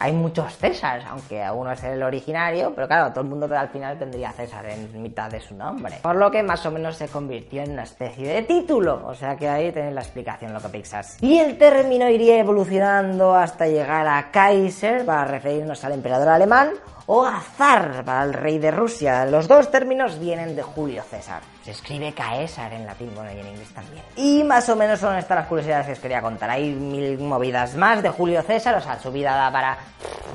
hay 0.00 0.12
muchos 0.12 0.56
César, 0.56 1.02
aunque 1.08 1.44
uno 1.52 1.72
es 1.72 1.82
el 1.82 2.00
originario, 2.04 2.72
pero 2.72 2.86
claro, 2.86 3.10
todo 3.10 3.22
el 3.22 3.26
mundo 3.26 3.48
al 3.52 3.68
final 3.68 3.98
tendría 3.98 4.30
César 4.30 4.64
en 4.66 5.02
mitad 5.02 5.28
de 5.28 5.40
su 5.40 5.56
nombre. 5.56 5.96
Por 6.02 6.14
lo 6.14 6.30
que 6.30 6.40
más 6.44 6.64
o 6.66 6.70
menos 6.70 6.96
se 6.96 7.08
convirtió 7.08 7.62
en 7.62 7.72
una 7.72 7.82
especie 7.82 8.28
de 8.28 8.42
título. 8.42 9.02
O 9.04 9.14
sea 9.14 9.36
que 9.36 9.48
ahí 9.48 9.72
tenéis 9.72 9.94
la 9.94 10.02
explicación 10.02 10.52
lo 10.52 10.60
que 10.60 10.68
Pixas. 10.68 11.20
Y 11.20 11.38
el 11.38 11.58
término 11.58 12.08
iría 12.08 12.38
evolucionando 12.38 13.34
hasta 13.34 13.66
llegar 13.66 14.06
a 14.06 14.30
Kaiser 14.30 15.04
para 15.04 15.24
referirnos 15.24 15.84
al 15.84 15.92
emperador 15.92 16.28
alemán 16.28 16.70
o 17.10 17.24
Azar 17.24 18.04
para 18.04 18.22
el 18.22 18.34
rey 18.34 18.58
de 18.58 18.70
Rusia. 18.70 19.24
Los 19.24 19.48
dos 19.48 19.70
términos 19.70 20.18
vienen 20.18 20.54
de 20.54 20.62
Julio 20.62 21.02
César. 21.02 21.40
Se 21.64 21.70
escribe 21.70 22.12
Caesar 22.12 22.72
en 22.74 22.84
latín, 22.84 23.10
bueno, 23.14 23.30
y 23.34 23.40
en 23.40 23.48
inglés 23.48 23.72
también. 23.74 24.04
Y 24.14 24.44
más 24.44 24.68
o 24.68 24.76
menos 24.76 25.00
son 25.00 25.16
estas 25.16 25.38
las 25.38 25.46
curiosidades 25.46 25.86
que 25.86 25.92
os 25.92 26.00
quería 26.00 26.20
contar. 26.20 26.50
Hay 26.50 26.70
mil 26.70 27.18
movidas 27.18 27.74
más 27.76 28.02
de 28.02 28.10
Julio 28.10 28.42
César, 28.42 28.74
o 28.76 28.80
sea, 28.80 28.98
su 28.98 29.10
vida 29.10 29.34
da 29.34 29.50
para 29.50 29.78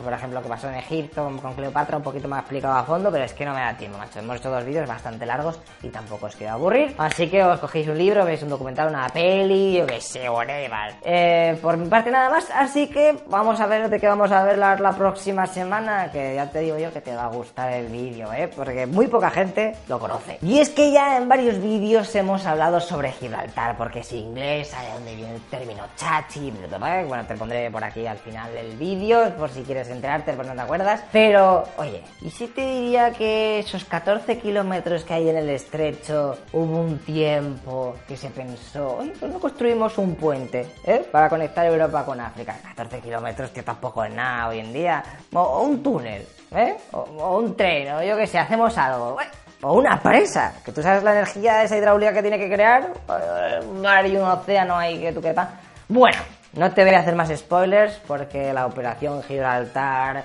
por 0.04 0.14
ejemplo, 0.14 0.40
lo 0.40 0.44
que 0.44 0.50
pasó 0.50 0.68
en 0.68 0.76
Egipto 0.76 1.32
con 1.42 1.54
Cleopatra, 1.54 1.98
un 1.98 2.04
poquito 2.04 2.28
más 2.28 2.42
explicado 2.42 2.76
a 2.76 2.84
fondo, 2.84 3.12
pero 3.12 3.24
es 3.24 3.34
que 3.34 3.46
no 3.46 3.54
me 3.54 3.62
da 3.62 3.76
tiempo, 3.76 3.98
macho. 3.98 4.20
Hemos 4.20 4.38
hecho 4.38 4.50
dos 4.50 4.66
vídeos 4.66 4.88
bastante 4.88 5.26
largos 5.26 5.60
y 5.82 5.90
tampoco 5.90 6.26
os 6.26 6.36
quiero 6.36 6.54
aburrir. 6.54 6.94
Así 6.98 7.30
que 7.30 7.44
os 7.44 7.60
cogéis 7.60 7.88
un 7.88 7.98
libro, 7.98 8.26
veis 8.26 8.44
un 8.44 8.50
documental, 8.50 8.90
una 8.90 9.08
peli, 9.10 9.78
yo 9.78 9.86
qué 9.86 10.02
sé, 10.02 10.30
whatever. 10.30 10.96
Eh, 11.04 11.58
por 11.62 11.78
mi 11.78 11.88
parte 11.88 12.12
nada 12.12 12.30
más, 12.30 12.50
así 12.54 12.88
que 12.88 13.18
vamos 13.28 13.60
a 13.60 13.68
ver 13.68 13.90
de 13.90 14.00
qué 14.00 14.08
vamos 14.08 14.32
a 14.32 14.44
ver 14.44 14.58
la, 14.58 14.76
la 14.76 14.92
próxima 14.92 15.46
semana, 15.48 16.12
que 16.12 16.36
ya 16.36 16.50
te 16.50 16.60
digo 16.64 16.78
yo 16.78 16.92
que 16.92 17.02
te 17.02 17.16
va 17.16 17.26
a 17.26 17.30
gustar 17.30 17.72
el 17.74 17.88
vídeo, 17.88 18.32
¿eh? 18.34 18.50
Porque 18.54 18.86
muy 18.86 19.08
poca 19.08 19.30
gente 19.30 19.76
lo 19.88 20.00
conoce. 20.00 20.40
Y 20.42 20.60
es 20.60 20.70
que 20.70 20.92
ya 20.92 21.18
en 21.18 21.30
varios 21.30 21.62
vídeos 21.62 22.14
hemos 22.16 22.46
hablado 22.46 22.80
sobre 22.80 23.12
Gibraltar, 23.12 23.78
porque 23.78 24.00
es 24.00 24.12
inglés, 24.12 24.74
hay 24.74 24.92
donde 24.94 25.16
viene 25.16 25.36
el 25.36 25.42
término 25.42 25.84
chachi, 25.96 26.52
bueno, 27.08 27.26
te 27.26 27.36
pondré 27.36 27.70
por 27.72 27.84
aquí 27.84 28.06
al 28.08 28.18
final 28.18 28.54
del 28.54 28.76
vídeo, 28.78 29.34
por 29.38 29.50
si 29.50 29.62
quieres 29.64 29.90
enterarte, 29.90 30.34
por 30.34 30.46
no 30.46 30.54
te 30.54 30.62
acuerdas. 30.62 31.04
Pero, 31.12 31.64
oye, 31.78 32.02
¿y 32.22 32.30
si 32.30 32.48
te 32.48 32.66
diría 32.66 33.12
que 33.12 33.60
esos 33.60 33.86
14 33.86 34.38
kilómetros 34.40 35.04
que 35.04 35.14
hay 35.14 35.30
en 35.30 35.38
el 35.38 35.50
estrecho, 35.50 36.38
hubo 36.54 36.80
un 36.80 37.00
tiempo 37.00 37.96
que 38.08 38.18
se 38.18 38.30
pensó, 38.30 38.98
oye, 38.98 39.14
pues 39.20 39.32
no 39.32 39.40
construimos 39.40 39.98
un 39.98 40.16
puente, 40.16 40.68
¿eh? 40.86 41.06
Para 41.12 41.30
conectar 41.30 41.66
Europa 41.66 42.06
con 42.06 42.20
África. 42.20 42.58
14 42.64 43.00
kilómetros, 43.00 43.50
que 43.52 43.64
tampoco 43.64 44.04
es 44.04 44.14
nada 44.14 44.48
hoy 44.50 44.60
en 44.60 44.74
día. 44.74 45.04
O, 45.34 45.64
un 45.64 45.84
túnel, 45.84 46.26
¿eh? 46.56 46.78
O, 46.92 47.38
un 47.38 47.56
tren, 47.56 47.94
o 47.96 48.04
yo 48.04 48.18
qué 48.18 48.28
sé, 48.28 48.40
hacemos 48.40 48.78
algo. 48.78 49.18
O 49.62 49.74
una 49.74 50.00
presa, 50.02 50.54
que 50.64 50.72
tú 50.72 50.82
sabes 50.82 51.04
la 51.04 51.14
energía 51.14 51.58
de 51.58 51.66
esa 51.66 51.78
hidráulica 51.78 52.14
que 52.14 52.22
tiene 52.22 52.38
que 52.38 52.50
crear, 52.50 52.92
un 53.66 53.82
mar 53.82 54.06
y 54.06 54.16
un 54.18 54.24
océano 54.24 54.78
ahí 54.78 55.00
que 55.00 55.14
tú 55.14 55.22
quepas. 55.22 55.50
Bueno, 55.88 56.18
no 56.54 56.72
te 56.72 56.84
voy 56.84 56.94
a 56.94 57.00
hacer 57.00 57.16
más 57.16 57.30
spoilers 57.30 57.94
porque 58.06 58.52
la 58.54 58.66
operación 58.66 59.24
Gibraltar 59.24 60.24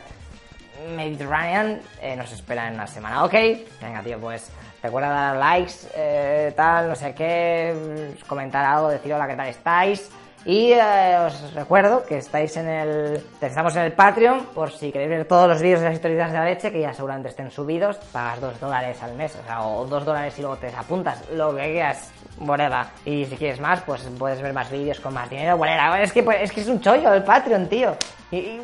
Mediterranean 0.97 1.81
eh, 2.01 2.17
nos 2.17 2.33
espera 2.33 2.69
en 2.69 2.75
una 2.75 2.87
semana, 2.87 3.25
¿ok? 3.25 3.35
Venga, 3.81 4.03
tío, 4.03 4.19
pues 4.19 4.51
recuerda 4.83 5.09
dar 5.09 5.37
likes, 5.37 5.75
eh, 5.95 6.53
tal, 6.57 6.89
no 6.89 6.95
sé 6.95 7.15
qué, 7.15 8.15
comentar 8.27 8.65
algo, 8.65 8.89
decir 8.89 9.13
hola, 9.13 9.27
¿qué 9.27 9.35
tal 9.35 9.49
estáis? 9.49 10.11
Y 10.45 10.73
eh, 10.73 11.19
os 11.27 11.53
recuerdo 11.53 12.05
que 12.07 12.19
estáis 12.19 12.57
en 12.57 12.69
el. 12.69 13.25
Estamos 13.41 13.75
en 13.77 13.83
el 13.83 13.93
Patreon, 13.93 14.47
por 14.55 14.71
si 14.71 14.91
queréis 14.93 15.11
ver 15.11 15.25
todos 15.27 15.49
los 15.49 15.61
vídeos 15.61 15.81
de 15.81 15.87
las 15.87 15.95
historias 15.95 16.33
de 16.33 16.39
la 16.39 16.45
leche, 16.45 16.73
que 16.73 16.81
ya 16.81 16.95
seguramente 16.95 17.29
estén 17.29 17.51
subidos. 17.51 17.97
Pagas 18.13 18.41
dos 18.41 18.61
dólares 18.61 19.03
al 19.03 19.15
mes, 19.15 19.37
o 19.37 19.47
sea, 19.47 19.63
o 19.63 19.85
dos 19.87 20.05
dólares 20.05 20.39
y 20.39 20.43
luego 20.43 20.57
te 20.57 20.69
apuntas, 20.69 21.29
lo 21.33 21.55
que 21.55 21.73
quieras, 21.73 22.11
whatever. 22.39 22.87
Y 23.05 23.25
si 23.27 23.37
quieres 23.37 23.61
más, 23.61 23.83
pues 23.83 24.09
puedes 24.19 24.41
ver 24.41 24.53
más 24.53 24.71
vídeos 24.71 25.01
con 25.01 25.13
más 25.13 25.29
dinero, 25.29 25.57
whatever. 25.57 26.01
Es 26.01 26.13
que, 26.13 26.23
pues, 26.23 26.39
es 26.41 26.53
que 26.53 26.61
es 26.61 26.69
un 26.69 26.81
chollo 26.81 27.13
el 27.13 27.25
Patreon, 27.25 27.69
tío. 27.69 27.97
Y, 28.31 28.61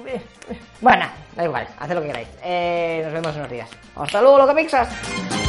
bueno, 0.81 1.07
da 1.35 1.45
igual, 1.45 1.67
haz 1.79 1.89
lo 1.91 2.01
que 2.01 2.07
queráis. 2.07 2.29
Eh, 2.43 3.03
nos 3.05 3.13
vemos 3.13 3.37
unos 3.37 3.51
días. 3.51 3.71
Hasta 3.97 4.21
luego, 4.21 4.39
loco 4.39 4.55
pixas. 4.55 5.44